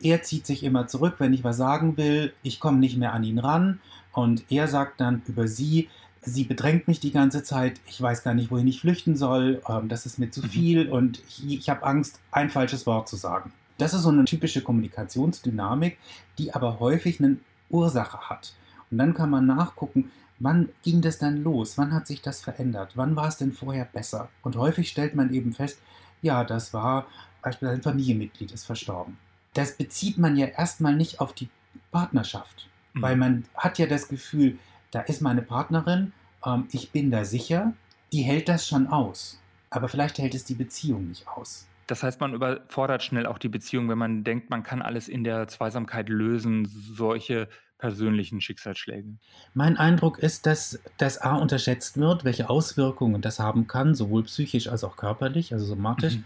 Er 0.00 0.22
zieht 0.22 0.44
sich 0.44 0.64
immer 0.64 0.88
zurück, 0.88 1.14
wenn 1.18 1.32
ich 1.32 1.44
was 1.44 1.56
sagen 1.56 1.96
will. 1.96 2.32
Ich 2.42 2.58
komme 2.58 2.78
nicht 2.78 2.96
mehr 2.98 3.12
an 3.12 3.22
ihn 3.22 3.38
ran. 3.38 3.78
Und 4.12 4.44
er 4.50 4.68
sagt 4.68 5.00
dann 5.00 5.22
über 5.26 5.48
sie, 5.48 5.88
sie 6.22 6.44
bedrängt 6.44 6.88
mich 6.88 7.00
die 7.00 7.12
ganze 7.12 7.42
Zeit. 7.42 7.80
Ich 7.86 8.00
weiß 8.00 8.22
gar 8.24 8.34
nicht, 8.34 8.50
wohin 8.50 8.66
ich 8.66 8.80
flüchten 8.80 9.16
soll. 9.16 9.62
Ähm, 9.68 9.88
das 9.88 10.06
ist 10.06 10.18
mir 10.18 10.30
zu 10.30 10.42
mhm. 10.42 10.48
viel 10.48 10.88
und 10.88 11.20
ich, 11.28 11.46
ich 11.46 11.70
habe 11.70 11.84
Angst, 11.84 12.20
ein 12.30 12.50
falsches 12.50 12.86
Wort 12.86 13.08
zu 13.08 13.16
sagen. 13.16 13.52
Das 13.78 13.94
ist 13.94 14.02
so 14.02 14.08
eine 14.08 14.24
typische 14.24 14.62
Kommunikationsdynamik, 14.62 15.98
die 16.38 16.52
aber 16.52 16.80
häufig 16.80 17.20
eine 17.20 17.36
Ursache 17.70 18.28
hat. 18.28 18.52
Und 18.90 18.98
dann 18.98 19.14
kann 19.14 19.30
man 19.30 19.46
nachgucken, 19.46 20.10
wann 20.40 20.70
ging 20.82 21.00
das 21.00 21.18
dann 21.18 21.42
los? 21.42 21.78
Wann 21.78 21.92
hat 21.92 22.06
sich 22.06 22.22
das 22.22 22.40
verändert? 22.40 22.92
Wann 22.96 23.14
war 23.14 23.28
es 23.28 23.36
denn 23.36 23.52
vorher 23.52 23.84
besser? 23.84 24.28
Und 24.42 24.56
häufig 24.56 24.88
stellt 24.88 25.14
man 25.14 25.32
eben 25.32 25.52
fest, 25.52 25.78
ja, 26.22 26.42
das 26.42 26.74
war 26.74 27.06
beispielsweise 27.42 27.78
ein 27.78 27.82
Familienmitglied 27.82 28.52
ist 28.52 28.66
verstorben. 28.66 29.16
Das 29.54 29.76
bezieht 29.76 30.18
man 30.18 30.36
ja 30.36 30.46
erstmal 30.46 30.96
nicht 30.96 31.20
auf 31.20 31.32
die 31.32 31.48
Partnerschaft, 31.92 32.68
mhm. 32.98 33.02
weil 33.02 33.16
man 33.16 33.44
hat 33.54 33.78
ja 33.78 33.86
das 33.86 34.08
Gefühl, 34.08 34.58
da 34.90 35.00
ist 35.00 35.22
meine 35.22 35.42
Partnerin, 35.42 36.12
ähm, 36.44 36.68
ich 36.72 36.90
bin 36.90 37.10
da 37.10 37.24
sicher, 37.24 37.72
die 38.12 38.22
hält 38.22 38.48
das 38.48 38.66
schon 38.66 38.86
aus. 38.86 39.40
Aber 39.70 39.88
vielleicht 39.88 40.18
hält 40.18 40.34
es 40.34 40.44
die 40.44 40.54
Beziehung 40.54 41.08
nicht 41.08 41.28
aus. 41.28 41.66
Das 41.86 42.02
heißt, 42.02 42.20
man 42.20 42.34
überfordert 42.34 43.02
schnell 43.02 43.26
auch 43.26 43.38
die 43.38 43.48
Beziehung, 43.48 43.88
wenn 43.88 43.98
man 43.98 44.22
denkt, 44.22 44.50
man 44.50 44.62
kann 44.62 44.82
alles 44.82 45.08
in 45.08 45.24
der 45.24 45.48
Zweisamkeit 45.48 46.08
lösen, 46.08 46.66
solche 46.66 47.48
persönlichen 47.78 48.40
Schicksalsschläge. 48.40 49.16
Mein 49.54 49.76
Eindruck 49.76 50.18
ist, 50.18 50.46
dass 50.46 50.80
das 50.98 51.18
A 51.18 51.36
unterschätzt 51.36 51.96
wird, 51.96 52.24
welche 52.24 52.50
Auswirkungen 52.50 53.22
das 53.22 53.38
haben 53.38 53.68
kann, 53.68 53.94
sowohl 53.94 54.24
psychisch 54.24 54.68
als 54.68 54.84
auch 54.84 54.96
körperlich, 54.96 55.52
also 55.52 55.64
somatisch. 55.64 56.16
Mhm. 56.16 56.24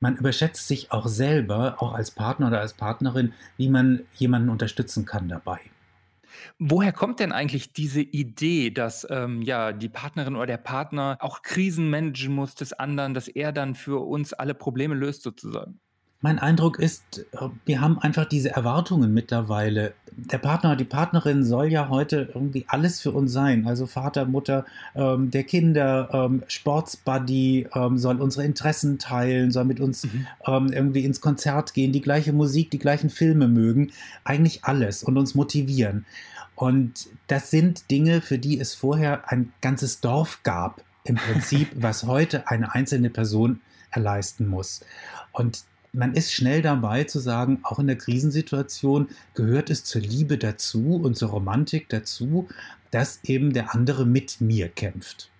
Man 0.00 0.16
überschätzt 0.16 0.66
sich 0.66 0.90
auch 0.90 1.06
selber, 1.06 1.76
auch 1.78 1.94
als 1.94 2.10
Partner 2.10 2.48
oder 2.48 2.60
als 2.60 2.72
Partnerin, 2.72 3.34
wie 3.56 3.68
man 3.68 4.00
jemanden 4.16 4.48
unterstützen 4.48 5.04
kann 5.04 5.28
dabei. 5.28 5.60
Woher 6.58 6.92
kommt 6.92 7.20
denn 7.20 7.32
eigentlich 7.32 7.72
diese 7.72 8.00
Idee, 8.00 8.70
dass 8.70 9.06
ähm, 9.10 9.42
ja 9.42 9.72
die 9.72 9.88
Partnerin 9.88 10.36
oder 10.36 10.46
der 10.46 10.56
Partner 10.58 11.16
auch 11.20 11.42
Krisen 11.42 11.90
managen 11.90 12.34
muss 12.34 12.54
des 12.54 12.72
anderen, 12.72 13.14
dass 13.14 13.28
er 13.28 13.52
dann 13.52 13.74
für 13.74 14.00
uns 14.06 14.32
alle 14.32 14.54
Probleme 14.54 14.94
löst 14.94 15.22
sozusagen? 15.22 15.80
Mein 16.24 16.38
Eindruck 16.38 16.78
ist, 16.78 17.26
wir 17.66 17.82
haben 17.82 17.98
einfach 17.98 18.24
diese 18.24 18.48
Erwartungen 18.48 19.12
mittlerweile. 19.12 19.92
Der 20.16 20.38
Partner 20.38 20.74
die 20.74 20.84
Partnerin 20.84 21.44
soll 21.44 21.66
ja 21.66 21.90
heute 21.90 22.30
irgendwie 22.32 22.64
alles 22.66 23.02
für 23.02 23.10
uns 23.10 23.30
sein. 23.30 23.66
Also 23.66 23.84
Vater, 23.84 24.24
Mutter 24.24 24.64
ähm, 24.94 25.30
der 25.30 25.44
Kinder, 25.44 26.08
ähm, 26.14 26.42
Sportsbuddy, 26.48 27.68
ähm, 27.74 27.98
soll 27.98 28.22
unsere 28.22 28.46
Interessen 28.46 28.98
teilen, 28.98 29.50
soll 29.50 29.66
mit 29.66 29.80
uns 29.80 30.04
mhm. 30.04 30.26
ähm, 30.46 30.72
irgendwie 30.72 31.04
ins 31.04 31.20
Konzert 31.20 31.74
gehen, 31.74 31.92
die 31.92 32.00
gleiche 32.00 32.32
Musik, 32.32 32.70
die 32.70 32.78
gleichen 32.78 33.10
Filme 33.10 33.46
mögen. 33.46 33.92
Eigentlich 34.24 34.64
alles 34.64 35.04
und 35.04 35.18
uns 35.18 35.34
motivieren. 35.34 36.06
Und 36.54 37.06
das 37.26 37.50
sind 37.50 37.90
Dinge, 37.90 38.22
für 38.22 38.38
die 38.38 38.58
es 38.58 38.74
vorher 38.74 39.30
ein 39.30 39.52
ganzes 39.60 40.00
Dorf 40.00 40.42
gab, 40.42 40.82
im 41.04 41.16
Prinzip, 41.16 41.68
was 41.74 42.04
heute 42.04 42.48
eine 42.48 42.74
einzelne 42.74 43.10
Person 43.10 43.60
erleisten 43.90 44.48
muss. 44.48 44.80
Und 45.32 45.64
man 45.94 46.14
ist 46.14 46.32
schnell 46.32 46.60
dabei 46.60 47.04
zu 47.04 47.20
sagen, 47.20 47.60
auch 47.62 47.78
in 47.78 47.86
der 47.86 47.96
Krisensituation 47.96 49.08
gehört 49.34 49.70
es 49.70 49.84
zur 49.84 50.02
Liebe 50.02 50.38
dazu 50.38 50.96
und 50.96 51.16
zur 51.16 51.30
Romantik 51.30 51.88
dazu, 51.88 52.48
dass 52.90 53.20
eben 53.24 53.52
der 53.52 53.74
andere 53.74 54.04
mit 54.04 54.40
mir 54.40 54.68
kämpft. 54.68 55.30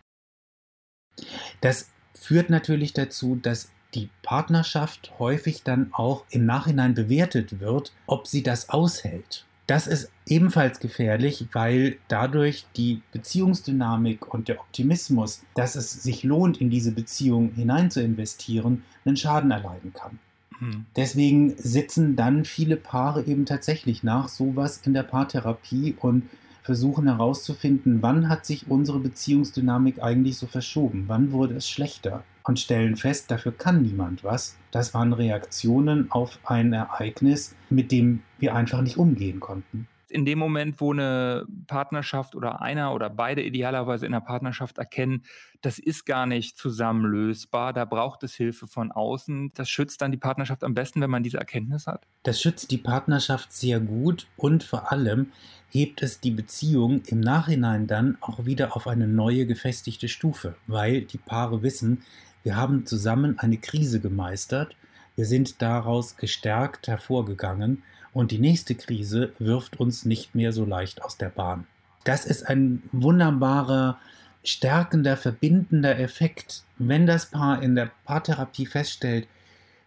Das 1.60 1.90
führt 2.14 2.50
natürlich 2.50 2.92
dazu, 2.92 3.36
dass 3.36 3.70
die 3.94 4.10
Partnerschaft 4.22 5.12
häufig 5.18 5.62
dann 5.62 5.92
auch 5.92 6.24
im 6.30 6.46
Nachhinein 6.46 6.94
bewertet 6.94 7.60
wird, 7.60 7.92
ob 8.06 8.26
sie 8.26 8.42
das 8.42 8.70
aushält. 8.70 9.46
Das 9.66 9.86
ist 9.86 10.10
ebenfalls 10.26 10.78
gefährlich, 10.78 11.46
weil 11.52 11.96
dadurch 12.08 12.66
die 12.76 13.02
Beziehungsdynamik 13.12 14.34
und 14.34 14.48
der 14.48 14.60
Optimismus, 14.60 15.42
dass 15.54 15.74
es 15.74 16.02
sich 16.02 16.22
lohnt, 16.22 16.60
in 16.60 16.68
diese 16.68 16.92
Beziehung 16.92 17.52
hinein 17.52 17.90
zu 17.90 18.02
investieren, 18.02 18.84
einen 19.04 19.16
Schaden 19.16 19.50
erleiden 19.50 19.94
kann. 19.94 20.18
Hm. 20.58 20.86
Deswegen 20.96 21.54
sitzen 21.56 22.16
dann 22.16 22.44
viele 22.44 22.76
Paare 22.76 23.24
eben 23.24 23.46
tatsächlich 23.46 24.02
nach 24.02 24.28
sowas 24.28 24.80
in 24.84 24.94
der 24.94 25.02
Paartherapie 25.02 25.96
und 26.00 26.24
versuchen 26.62 27.06
herauszufinden, 27.06 28.00
wann 28.00 28.28
hat 28.28 28.46
sich 28.46 28.70
unsere 28.70 28.98
Beziehungsdynamik 28.98 30.02
eigentlich 30.02 30.38
so 30.38 30.46
verschoben, 30.46 31.04
wann 31.08 31.30
wurde 31.30 31.54
es 31.54 31.68
schlechter 31.68 32.24
und 32.42 32.58
stellen 32.58 32.96
fest, 32.96 33.30
dafür 33.30 33.52
kann 33.52 33.82
niemand 33.82 34.24
was. 34.24 34.56
Das 34.70 34.94
waren 34.94 35.12
Reaktionen 35.12 36.10
auf 36.10 36.38
ein 36.44 36.72
Ereignis, 36.72 37.54
mit 37.68 37.92
dem 37.92 38.22
wir 38.38 38.54
einfach 38.54 38.80
nicht 38.80 38.96
umgehen 38.96 39.40
konnten 39.40 39.88
in 40.14 40.24
dem 40.24 40.38
Moment, 40.38 40.80
wo 40.80 40.92
eine 40.92 41.44
Partnerschaft 41.66 42.36
oder 42.36 42.62
einer 42.62 42.94
oder 42.94 43.10
beide 43.10 43.42
idealerweise 43.42 44.06
in 44.06 44.12
der 44.12 44.20
Partnerschaft 44.20 44.78
erkennen, 44.78 45.24
das 45.60 45.80
ist 45.80 46.06
gar 46.06 46.26
nicht 46.26 46.56
zusammenlösbar, 46.56 47.72
da 47.72 47.84
braucht 47.84 48.22
es 48.22 48.34
Hilfe 48.34 48.68
von 48.68 48.92
außen. 48.92 49.50
Das 49.54 49.68
schützt 49.68 50.00
dann 50.02 50.12
die 50.12 50.16
Partnerschaft 50.16 50.62
am 50.62 50.72
besten, 50.72 51.00
wenn 51.00 51.10
man 51.10 51.24
diese 51.24 51.38
Erkenntnis 51.38 51.88
hat? 51.88 52.06
Das 52.22 52.40
schützt 52.40 52.70
die 52.70 52.78
Partnerschaft 52.78 53.52
sehr 53.52 53.80
gut 53.80 54.28
und 54.36 54.62
vor 54.62 54.92
allem 54.92 55.32
hebt 55.68 56.00
es 56.00 56.20
die 56.20 56.30
Beziehung 56.30 57.02
im 57.06 57.18
Nachhinein 57.18 57.88
dann 57.88 58.16
auch 58.20 58.44
wieder 58.44 58.76
auf 58.76 58.86
eine 58.86 59.08
neue 59.08 59.46
gefestigte 59.46 60.06
Stufe, 60.06 60.54
weil 60.68 61.02
die 61.02 61.18
Paare 61.18 61.64
wissen, 61.64 62.02
wir 62.44 62.54
haben 62.54 62.86
zusammen 62.86 63.36
eine 63.40 63.56
Krise 63.56 63.98
gemeistert, 63.98 64.76
wir 65.16 65.26
sind 65.26 65.60
daraus 65.60 66.16
gestärkt 66.16 66.86
hervorgegangen 66.86 67.82
und 68.14 68.30
die 68.30 68.38
nächste 68.38 68.74
Krise 68.74 69.32
wirft 69.38 69.78
uns 69.78 70.06
nicht 70.06 70.34
mehr 70.34 70.52
so 70.52 70.64
leicht 70.64 71.02
aus 71.02 71.18
der 71.18 71.28
Bahn. 71.28 71.66
Das 72.04 72.24
ist 72.24 72.48
ein 72.48 72.82
wunderbarer, 72.92 73.98
stärkender, 74.44 75.16
verbindender 75.16 75.98
Effekt, 75.98 76.62
wenn 76.78 77.06
das 77.06 77.26
Paar 77.26 77.62
in 77.62 77.74
der 77.74 77.90
Paartherapie 78.04 78.66
feststellt, 78.66 79.26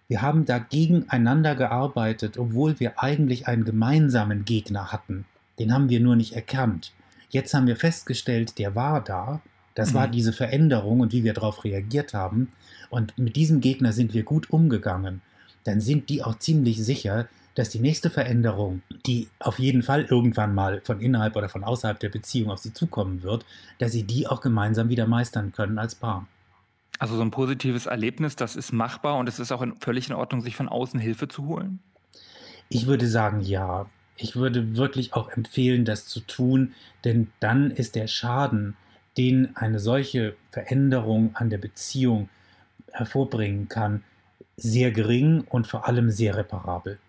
wir 0.08 0.22
haben 0.22 0.46
da 0.46 0.58
gegeneinander 0.58 1.56
gearbeitet, 1.56 2.38
obwohl 2.38 2.80
wir 2.80 3.00
eigentlich 3.02 3.48
einen 3.48 3.66
gemeinsamen 3.66 4.46
Gegner 4.46 4.92
hatten. 4.92 5.26
Den 5.60 5.74
haben 5.74 5.90
wir 5.90 6.00
nur 6.00 6.16
nicht 6.16 6.34
erkannt. 6.34 6.94
Jetzt 7.30 7.54
haben 7.54 7.68
wir 7.68 7.76
festgestellt, 7.76 8.58
der 8.58 8.74
war 8.74 9.04
da. 9.04 9.42
Das 9.76 9.92
mhm. 9.92 9.96
war 9.96 10.08
diese 10.08 10.32
Veränderung 10.32 11.02
und 11.02 11.12
wie 11.12 11.26
wir 11.26 11.34
darauf 11.34 11.66
reagiert 11.66 12.14
haben. 12.14 12.50
Und 12.90 13.18
mit 13.18 13.36
diesem 13.36 13.60
Gegner 13.60 13.92
sind 13.92 14.14
wir 14.14 14.24
gut 14.24 14.50
umgegangen. 14.50 15.22
Dann 15.66 15.82
sind 15.82 16.08
die 16.08 16.24
auch 16.24 16.40
ziemlich 16.40 16.82
sicher, 16.84 17.28
dass 17.58 17.70
die 17.70 17.80
nächste 17.80 18.12
Veränderung, 18.12 18.84
die 19.08 19.30
auf 19.40 19.58
jeden 19.58 19.82
Fall 19.82 20.06
irgendwann 20.06 20.54
mal 20.54 20.80
von 20.84 21.02
innerhalb 21.02 21.36
oder 21.36 21.50
von 21.50 21.64
außerhalb 21.64 22.00
der 22.00 22.10
Beziehung 22.10 22.52
auf 22.52 22.60
sie 22.60 22.72
zukommen 22.72 23.24
wird, 23.24 23.46
dass 23.80 23.94
sie 23.94 24.04
die 24.04 24.28
auch 24.28 24.42
gemeinsam 24.42 24.90
wieder 24.90 25.08
meistern 25.08 25.54
können 25.54 25.80
als 25.80 25.96
Paar. 25.96 26.28
Also 27.00 27.16
so 27.16 27.24
ein 27.24 27.32
positives 27.32 27.88
Erlebnis, 27.88 28.36
das 28.36 28.56
ist 28.56 28.74
machbar 28.74 29.18
und 29.18 29.28
es 29.28 29.40
ist 29.40 29.52
auch 29.52 29.64
in, 29.64 29.76
völlig 29.78 30.08
in 30.08 30.14
Ordnung, 30.14 30.42
sich 30.42 30.56
von 30.56 30.70
außen 30.70 31.00
Hilfe 31.00 31.28
zu 31.28 31.48
holen? 31.48 31.80
Ich 32.70 32.86
würde 32.86 33.08
sagen, 33.08 33.42
ja. 33.42 33.88
Ich 34.18 34.36
würde 34.36 34.78
wirklich 34.78 35.14
auch 35.14 35.30
empfehlen, 35.30 35.84
das 35.84 36.06
zu 36.06 36.20
tun, 36.20 36.74
denn 37.06 37.32
dann 37.40 37.72
ist 37.72 37.96
der 37.96 38.06
Schaden, 38.06 38.76
den 39.18 39.56
eine 39.56 39.80
solche 39.80 40.36
Veränderung 40.52 41.36
an 41.36 41.50
der 41.50 41.58
Beziehung 41.58 42.30
hervorbringen 42.92 43.68
kann, 43.68 44.04
sehr 44.58 44.92
gering 44.92 45.42
und 45.42 45.66
vor 45.66 45.88
allem 45.88 46.12
sehr 46.12 46.36
reparabel 46.36 47.00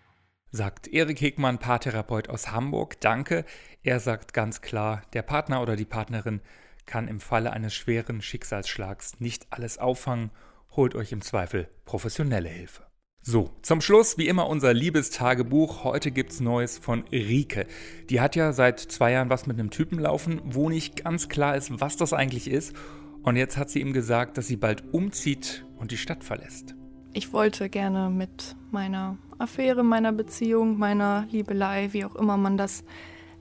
sagt 0.51 0.87
Erik 0.87 1.21
Hegmann, 1.21 1.59
Paartherapeut 1.59 2.29
aus 2.29 2.51
Hamburg. 2.51 2.99
Danke. 3.01 3.45
Er 3.83 3.99
sagt 3.99 4.33
ganz 4.33 4.61
klar, 4.61 5.03
der 5.13 5.21
Partner 5.21 5.61
oder 5.61 5.75
die 5.75 5.85
Partnerin 5.85 6.41
kann 6.85 7.07
im 7.07 7.19
Falle 7.19 7.53
eines 7.53 7.73
schweren 7.73 8.21
Schicksalsschlags 8.21 9.19
nicht 9.19 9.47
alles 9.51 9.77
auffangen. 9.77 10.31
Holt 10.71 10.95
euch 10.95 11.11
im 11.11 11.21
Zweifel 11.21 11.69
professionelle 11.85 12.49
Hilfe. 12.49 12.83
So, 13.21 13.51
zum 13.61 13.81
Schluss 13.81 14.17
wie 14.17 14.27
immer 14.27 14.47
unser 14.47 14.73
Liebestagebuch. 14.73 15.83
Heute 15.83 16.09
gibt's 16.09 16.39
Neues 16.39 16.77
von 16.77 17.03
Rike. 17.11 17.67
Die 18.09 18.21
hat 18.21 18.35
ja 18.35 18.53
seit 18.53 18.79
zwei 18.79 19.11
Jahren 19.11 19.29
was 19.29 19.45
mit 19.45 19.59
einem 19.59 19.71
Typen 19.71 19.99
laufen, 19.99 20.41
wo 20.45 20.69
nicht 20.69 21.03
ganz 21.03 21.29
klar 21.29 21.55
ist, 21.55 21.81
was 21.81 21.97
das 21.97 22.13
eigentlich 22.13 22.49
ist. 22.49 22.75
Und 23.21 23.35
jetzt 23.35 23.57
hat 23.57 23.69
sie 23.69 23.81
ihm 23.81 23.93
gesagt, 23.93 24.37
dass 24.37 24.47
sie 24.47 24.55
bald 24.55 24.93
umzieht 24.93 25.65
und 25.77 25.91
die 25.91 25.97
Stadt 25.97 26.23
verlässt. 26.23 26.75
Ich 27.13 27.33
wollte 27.33 27.69
gerne 27.69 28.09
mit 28.09 28.55
meiner 28.71 29.17
Affäre, 29.39 29.83
meiner 29.83 30.11
Beziehung, 30.11 30.77
meiner 30.77 31.25
Liebelei, 31.31 31.89
wie 31.91 32.05
auch 32.05 32.15
immer 32.15 32.37
man 32.37 32.57
das 32.57 32.83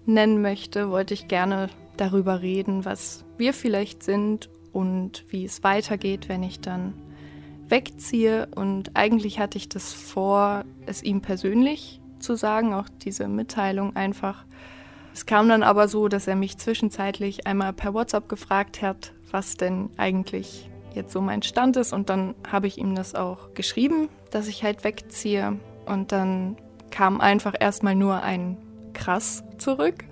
nennen 0.07 0.41
möchte, 0.41 0.91
wollte 0.91 1.13
ich 1.13 1.29
gerne 1.29 1.69
darüber 1.99 2.41
reden, 2.41 2.85
was 2.85 3.25
wir 3.37 3.53
vielleicht 3.53 4.03
sind 4.03 4.49
und 4.73 5.25
wie 5.29 5.45
es 5.45 5.63
weitergeht, 5.63 6.29
wenn 6.29 6.43
ich 6.43 6.61
dann 6.61 6.95
wegziehe. 7.69 8.49
Und 8.55 8.93
eigentlich 8.95 9.39
hatte 9.39 9.59
ich 9.59 9.69
das 9.69 9.93
vor, 9.93 10.65
es 10.87 11.03
ihm 11.03 11.21
persönlich 11.21 12.01
zu 12.21 12.37
sagen, 12.37 12.73
auch 12.73 12.89
diese 13.03 13.29
Mitteilung 13.29 13.95
einfach 13.97 14.45
Es 15.13 15.27
kam 15.27 15.49
dann 15.49 15.63
aber 15.63 15.89
so, 15.89 16.09
dass 16.09 16.27
er 16.27 16.37
mich 16.37 16.59
zwischenzeitlich 16.59 17.47
einmal 17.47 17.73
per 17.73 17.93
WhatsApp 17.93 18.29
gefragt 18.29 18.83
hat, 18.83 19.13
was 19.31 19.57
denn 19.57 19.91
eigentlich 19.97 20.71
jetzt 20.99 21.13
so 21.13 21.21
mein 21.21 21.43
Stand 21.43 21.77
ist. 21.77 21.93
Und 21.93 22.11
dann 22.11 22.35
habe 22.51 22.67
ich 22.67 22.77
ihm 22.77 22.95
das 22.95 23.15
auch 23.15 23.55
geschrieben, 23.55 24.09
dass 24.31 24.49
ich 24.49 24.63
halt 24.63 24.85
wegziehe. 24.85 25.59
Und 25.87 26.13
dann 26.13 26.57
kam 26.91 27.21
einfach 27.21 27.55
erstmal 27.59 27.95
nur 27.95 28.23
ein 28.23 28.59
krass 28.93 29.43
zurück. 29.57 30.05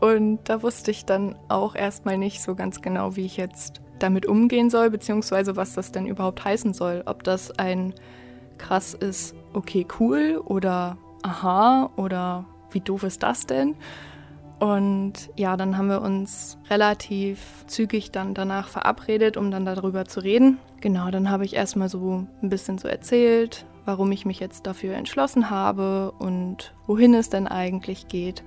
Und 0.00 0.38
da 0.44 0.62
wusste 0.62 0.92
ich 0.92 1.04
dann 1.04 1.34
auch 1.48 1.74
erstmal 1.74 2.18
nicht 2.18 2.40
so 2.40 2.54
ganz 2.54 2.80
genau, 2.82 3.16
wie 3.16 3.24
ich 3.24 3.36
jetzt 3.36 3.80
damit 3.98 4.26
umgehen 4.26 4.70
soll, 4.70 4.90
beziehungsweise 4.90 5.56
was 5.56 5.74
das 5.74 5.90
denn 5.90 6.06
überhaupt 6.06 6.44
heißen 6.44 6.72
soll. 6.72 7.02
Ob 7.06 7.24
das 7.24 7.50
ein 7.58 7.94
krass 8.58 8.94
ist, 8.94 9.34
okay, 9.54 9.86
cool 9.98 10.40
oder 10.44 10.98
aha 11.22 11.90
oder 11.96 12.44
wie 12.70 12.80
doof 12.80 13.02
ist 13.02 13.22
das 13.22 13.46
denn? 13.46 13.74
Und 14.58 15.30
ja, 15.36 15.56
dann 15.56 15.78
haben 15.78 15.88
wir 15.88 16.02
uns 16.02 16.58
relativ 16.68 17.64
zügig 17.66 18.10
dann 18.10 18.34
danach 18.34 18.68
verabredet, 18.68 19.36
um 19.36 19.50
dann 19.50 19.64
darüber 19.64 20.04
zu 20.04 20.20
reden. 20.20 20.58
Genau, 20.80 21.10
dann 21.10 21.30
habe 21.30 21.44
ich 21.44 21.54
erstmal 21.54 21.88
so 21.88 22.26
ein 22.42 22.48
bisschen 22.48 22.78
so 22.78 22.88
erzählt, 22.88 23.66
warum 23.84 24.10
ich 24.10 24.26
mich 24.26 24.40
jetzt 24.40 24.66
dafür 24.66 24.94
entschlossen 24.94 25.50
habe 25.50 26.12
und 26.18 26.74
wohin 26.86 27.14
es 27.14 27.30
denn 27.30 27.46
eigentlich 27.46 28.08
geht. 28.08 28.42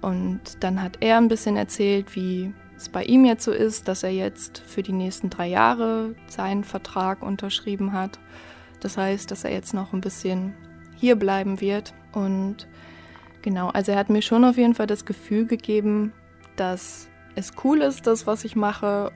Und 0.00 0.40
dann 0.60 0.82
hat 0.82 0.98
er 1.00 1.18
ein 1.18 1.28
bisschen 1.28 1.56
erzählt, 1.56 2.16
wie 2.16 2.52
es 2.76 2.88
bei 2.88 3.04
ihm 3.04 3.24
jetzt 3.24 3.44
so 3.44 3.52
ist, 3.52 3.88
dass 3.88 4.02
er 4.02 4.10
jetzt 4.10 4.58
für 4.58 4.82
die 4.82 4.92
nächsten 4.92 5.30
drei 5.30 5.48
Jahre 5.48 6.14
seinen 6.26 6.64
Vertrag 6.64 7.22
unterschrieben 7.22 7.92
hat. 7.92 8.18
Das 8.80 8.96
heißt, 8.96 9.30
dass 9.30 9.44
er 9.44 9.52
jetzt 9.52 9.74
noch 9.74 9.92
ein 9.92 10.00
bisschen 10.00 10.54
hier 10.96 11.16
bleiben 11.16 11.60
wird. 11.60 11.94
Und 12.12 12.66
Genau, 13.44 13.68
also 13.68 13.92
er 13.92 13.98
hat 13.98 14.08
mir 14.08 14.22
schon 14.22 14.42
auf 14.42 14.56
jeden 14.56 14.74
Fall 14.74 14.86
das 14.86 15.04
Gefühl 15.04 15.44
gegeben, 15.44 16.14
dass 16.56 17.10
es 17.34 17.52
cool 17.62 17.82
ist, 17.82 18.06
das, 18.06 18.26
was 18.26 18.42
ich 18.46 18.56
mache. 18.56 19.12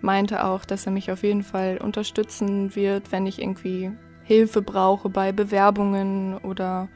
Meinte 0.00 0.44
auch, 0.44 0.64
dass 0.64 0.86
er 0.86 0.92
mich 0.92 1.10
auf 1.10 1.24
jeden 1.24 1.42
Fall 1.42 1.78
unterstützen 1.78 2.76
wird, 2.76 3.10
wenn 3.10 3.26
ich 3.26 3.42
irgendwie 3.42 3.90
Hilfe 4.22 4.62
brauche 4.62 5.08
bei 5.08 5.32
Bewerbungen 5.32 6.38
oder 6.38 6.88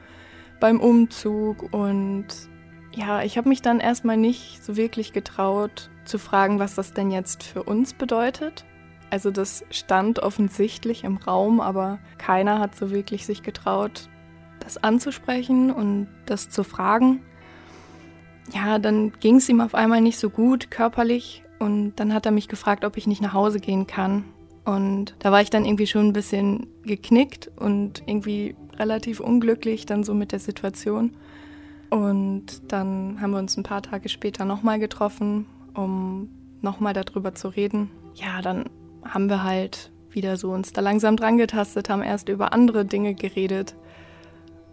beim 0.61 0.79
Umzug. 0.79 1.73
Und 1.73 2.27
ja, 2.93 3.21
ich 3.21 3.37
habe 3.37 3.49
mich 3.49 3.61
dann 3.61 3.81
erstmal 3.81 4.15
nicht 4.15 4.63
so 4.63 4.77
wirklich 4.77 5.11
getraut 5.11 5.89
zu 6.05 6.17
fragen, 6.17 6.57
was 6.57 6.75
das 6.75 6.93
denn 6.93 7.11
jetzt 7.11 7.43
für 7.43 7.63
uns 7.63 7.95
bedeutet. 7.95 8.63
Also 9.09 9.29
das 9.29 9.65
stand 9.71 10.19
offensichtlich 10.19 11.03
im 11.03 11.17
Raum, 11.17 11.59
aber 11.59 11.99
keiner 12.17 12.59
hat 12.59 12.75
so 12.75 12.91
wirklich 12.91 13.25
sich 13.25 13.43
getraut, 13.43 14.07
das 14.67 14.83
anzusprechen 14.83 15.71
und 15.71 16.07
das 16.25 16.49
zu 16.49 16.63
fragen. 16.63 17.21
Ja, 18.53 18.79
dann 18.79 19.13
ging 19.19 19.37
es 19.37 19.49
ihm 19.49 19.61
auf 19.61 19.73
einmal 19.73 20.01
nicht 20.01 20.19
so 20.19 20.29
gut 20.29 20.69
körperlich 20.69 21.43
und 21.59 21.95
dann 21.95 22.13
hat 22.13 22.25
er 22.25 22.31
mich 22.31 22.47
gefragt, 22.47 22.83
ob 22.83 22.97
ich 22.97 23.07
nicht 23.07 23.21
nach 23.21 23.33
Hause 23.33 23.59
gehen 23.59 23.87
kann. 23.87 24.25
Und 24.65 25.15
da 25.19 25.31
war 25.31 25.41
ich 25.41 25.49
dann 25.49 25.63
irgendwie 25.63 25.87
schon 25.87 26.07
ein 26.07 26.13
bisschen 26.13 26.67
geknickt 26.83 27.49
und 27.55 28.03
irgendwie 28.05 28.55
relativ 28.77 29.21
unglücklich 29.21 29.85
dann 29.85 30.03
so 30.03 30.13
mit 30.13 30.33
der 30.33 30.39
Situation. 30.39 31.15
Und 31.89 32.61
dann 32.67 33.21
haben 33.21 33.31
wir 33.31 33.39
uns 33.39 33.55
ein 33.55 33.63
paar 33.63 33.81
Tage 33.81 34.09
später 34.09 34.43
nochmal 34.43 34.79
getroffen, 34.79 35.45
um 35.73 36.29
nochmal 36.61 36.93
darüber 36.93 37.33
zu 37.33 37.47
reden. 37.47 37.89
Ja, 38.15 38.41
dann 38.41 38.65
haben 39.05 39.29
wir 39.29 39.43
halt 39.43 39.91
wieder 40.11 40.35
so 40.35 40.51
uns 40.51 40.73
da 40.73 40.81
langsam 40.81 41.15
dran 41.15 41.37
getastet, 41.37 41.89
haben 41.89 42.01
erst 42.01 42.27
über 42.27 42.51
andere 42.51 42.83
Dinge 42.83 43.13
geredet, 43.13 43.75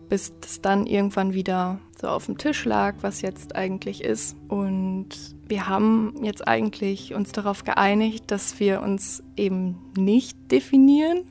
bis 0.09 0.33
es 0.45 0.61
dann 0.61 0.87
irgendwann 0.87 1.35
wieder 1.35 1.79
so 2.01 2.09
auf 2.09 2.27
dem 2.27 2.39
Tisch 2.39 2.65
lag, 2.65 2.97
was 3.01 3.23
jetzt 3.23 3.57
eigentlich 3.57 4.05
ist. 4.05 4.37
Und 4.49 5.09
wir 5.47 5.69
haben 5.69 6.15
jetzt 6.23 6.47
eigentlich 6.47 7.15
uns 7.15 7.33
darauf 7.33 7.65
geeinigt, 7.65 8.31
dass 8.31 8.61
wir 8.61 8.83
uns 8.83 9.23
eben 9.37 9.79
nicht 9.97 10.51
definieren 10.51 11.31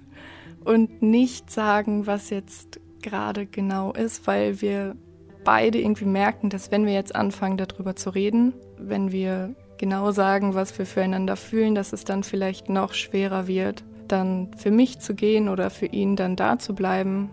und 0.64 1.02
nicht 1.02 1.52
sagen, 1.52 2.08
was 2.08 2.30
jetzt 2.30 2.80
gerade 3.02 3.46
genau 3.46 3.92
ist, 3.92 4.26
weil 4.28 4.62
wir 4.62 4.96
beide 5.44 5.80
irgendwie 5.80 6.06
merken, 6.06 6.50
dass 6.50 6.72
wenn 6.72 6.86
wir 6.86 6.94
jetzt 6.94 7.16
anfangen, 7.16 7.58
darüber 7.58 7.96
zu 7.96 8.10
reden, 8.10 8.54
wenn 8.78 9.12
wir 9.12 9.56
genau 9.78 10.12
sagen, 10.12 10.54
was 10.54 10.78
wir 10.78 10.86
füreinander 10.86 11.36
fühlen, 11.36 11.76
dass 11.76 11.92
es 11.94 12.06
dann 12.06 12.24
vielleicht 12.24 12.70
noch 12.70 12.94
schwerer 12.94 13.48
wird, 13.48 13.84
dann 14.08 14.52
für 14.58 14.72
mich 14.72 15.00
zu 15.00 15.16
gehen 15.16 15.50
oder 15.50 15.70
für 15.70 15.88
ihn 15.88 16.16
dann 16.16 16.36
da 16.36 16.60
zu 16.60 16.74
bleiben 16.74 17.32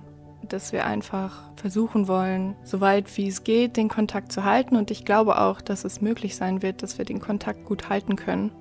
dass 0.53 0.73
wir 0.73 0.87
einfach 0.87 1.51
versuchen 1.57 2.09
wollen, 2.09 2.57
soweit 2.63 3.17
wie 3.17 3.29
es 3.29 3.45
geht, 3.45 3.77
den 3.77 3.89
Kontakt 3.89 4.33
zu 4.33 4.45
halten. 4.45 4.77
Und 4.77 4.91
ich 4.91 5.05
glaube 5.05 5.41
auch, 5.41 5.61
dass 5.61 5.85
es 5.85 6.01
möglich 6.01 6.37
sein 6.37 6.63
wird, 6.63 6.83
dass 6.83 6.99
wir 6.99 7.05
den 7.05 7.21
Kontakt 7.21 7.65
gut 7.65 7.89
halten 7.89 8.17
können, 8.17 8.53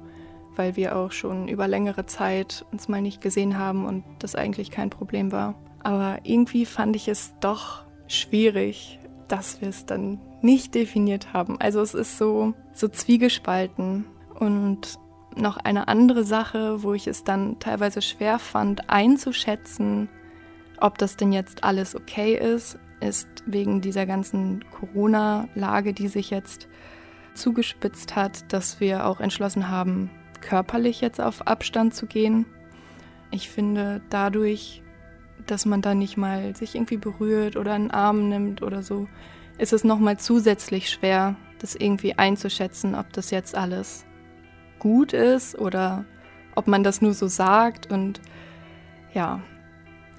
weil 0.56 0.76
wir 0.76 0.96
auch 0.96 1.12
schon 1.12 1.48
über 1.48 1.68
längere 1.68 2.06
Zeit 2.06 2.66
uns 2.72 2.88
mal 2.88 3.02
nicht 3.02 3.22
gesehen 3.22 3.58
haben 3.58 3.86
und 3.86 4.04
das 4.20 4.36
eigentlich 4.36 4.72
kein 4.72 4.90
Problem 4.90 5.32
war. 5.32 5.56
Aber 5.82 6.20
irgendwie 6.24 6.66
fand 6.66 6.96
ich 6.96 7.08
es 7.08 7.34
doch 7.40 7.84
schwierig, 8.08 9.00
dass 9.28 9.62
wir 9.62 9.70
es 9.70 9.86
dann 9.86 10.20
nicht 10.42 10.76
definiert 10.76 11.34
haben. 11.34 11.60
Also 11.60 11.82
es 11.82 11.94
ist 11.94 12.18
so, 12.18 12.54
so 12.74 12.88
zwiegespalten. 12.88 14.06
Und 14.40 15.00
noch 15.36 15.58
eine 15.58 15.88
andere 15.88 16.24
Sache, 16.24 16.84
wo 16.84 16.94
ich 16.94 17.08
es 17.08 17.24
dann 17.24 17.60
teilweise 17.60 18.02
schwer 18.02 18.40
fand 18.40 18.90
einzuschätzen, 18.90 20.10
ob 20.82 20.98
das 20.98 21.18
denn 21.18 21.32
jetzt 21.32 21.64
alles 21.64 21.96
okay 21.96 22.36
ist, 22.36 22.78
ist 23.02 23.28
wegen 23.46 23.82
dieser 23.82 24.06
ganzen 24.06 24.66
Corona-Lage, 24.72 25.94
die 25.94 26.08
sich 26.08 26.30
jetzt 26.30 26.68
zugespitzt 27.34 28.16
hat, 28.16 28.52
dass 28.52 28.80
wir 28.80 29.06
auch 29.06 29.20
entschlossen 29.20 29.70
haben, 29.70 30.10
körperlich 30.42 31.02
jetzt 31.02 31.22
auf 31.22 31.48
Abstand 31.48 31.94
zu 31.94 32.06
gehen. 32.06 32.46
Ich 33.32 33.50
finde 33.50 34.02
dadurch, 34.10 34.84
dass 35.46 35.66
man 35.66 35.82
da 35.82 35.96
nicht 35.96 36.18
mal 36.18 36.56
sich 36.56 36.76
irgendwie 36.76 36.98
berührt 36.98 37.56
oder 37.56 37.74
einen 37.74 37.92
Arm 37.92 38.30
nimmt 38.30 38.62
oder 38.62 38.84
so, 38.84 39.08
ist 39.58 39.74
es 39.74 39.84
nochmal 39.84 40.18
zusätzlich 40.18 40.90
schwer, 40.90 41.36
das 41.60 41.76
irgendwie 41.76 42.18
einzuschätzen, 42.18 42.96
ob 42.96 43.12
das 43.14 43.32
jetzt 43.32 43.56
alles 43.56 44.06
gut 44.80 45.14
ist 45.14 45.58
oder 45.58 46.06
ob 46.56 46.68
man 46.68 46.84
das 46.84 47.02
nur 47.02 47.14
so 47.14 47.28
sagt. 47.28 47.92
Und 47.92 48.22
ja, 49.14 49.42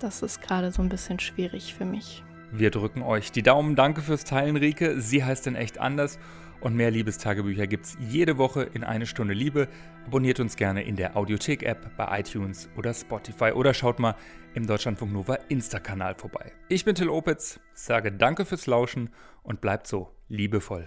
das 0.03 0.23
ist 0.23 0.43
gerade 0.43 0.73
so 0.73 0.83
ein 0.83 0.89
bisschen 0.89 1.21
schwierig 1.21 1.75
für 1.75 1.85
mich. 1.85 2.25
Wir 2.53 2.71
drücken 2.71 3.03
euch 3.03 3.31
die 3.31 3.43
Daumen. 3.43 3.77
Danke 3.77 4.01
fürs 4.01 4.25
Teilen, 4.25 4.57
Rike. 4.57 5.01
Sie 5.01 5.23
heißt 5.23 5.47
denn 5.47 5.55
echt 5.55 5.79
anders. 5.79 6.19
Und 6.61 6.75
mehr 6.75 6.91
Liebestagebücher 6.91 7.67
gibt 7.67 7.87
es 7.87 7.97
jede 8.01 8.37
Woche 8.37 8.63
in 8.63 8.85
eine 8.85 9.07
Stunde 9.07 9.33
Liebe. 9.33 9.69
Abonniert 10.07 10.41
uns 10.41 10.57
gerne 10.57 10.83
in 10.83 10.97
der 10.97 11.17
Audiothek-App 11.17 11.97
bei 11.97 12.21
iTunes 12.21 12.69
oder 12.77 12.93
Spotify 12.93 13.53
oder 13.53 13.73
schaut 13.73 13.99
mal 13.99 14.15
im 14.55 14.67
Deutschlandfunk 14.67 15.13
Nova 15.13 15.39
Insta-Kanal 15.49 16.17
vorbei. 16.17 16.53
Ich 16.69 16.85
bin 16.85 16.95
Till 16.95 17.09
Opitz, 17.09 17.61
sage 17.73 18.13
danke 18.13 18.45
fürs 18.45 18.67
Lauschen 18.67 19.11
und 19.43 19.61
bleibt 19.61 19.87
so 19.87 20.11
liebevoll. 20.29 20.87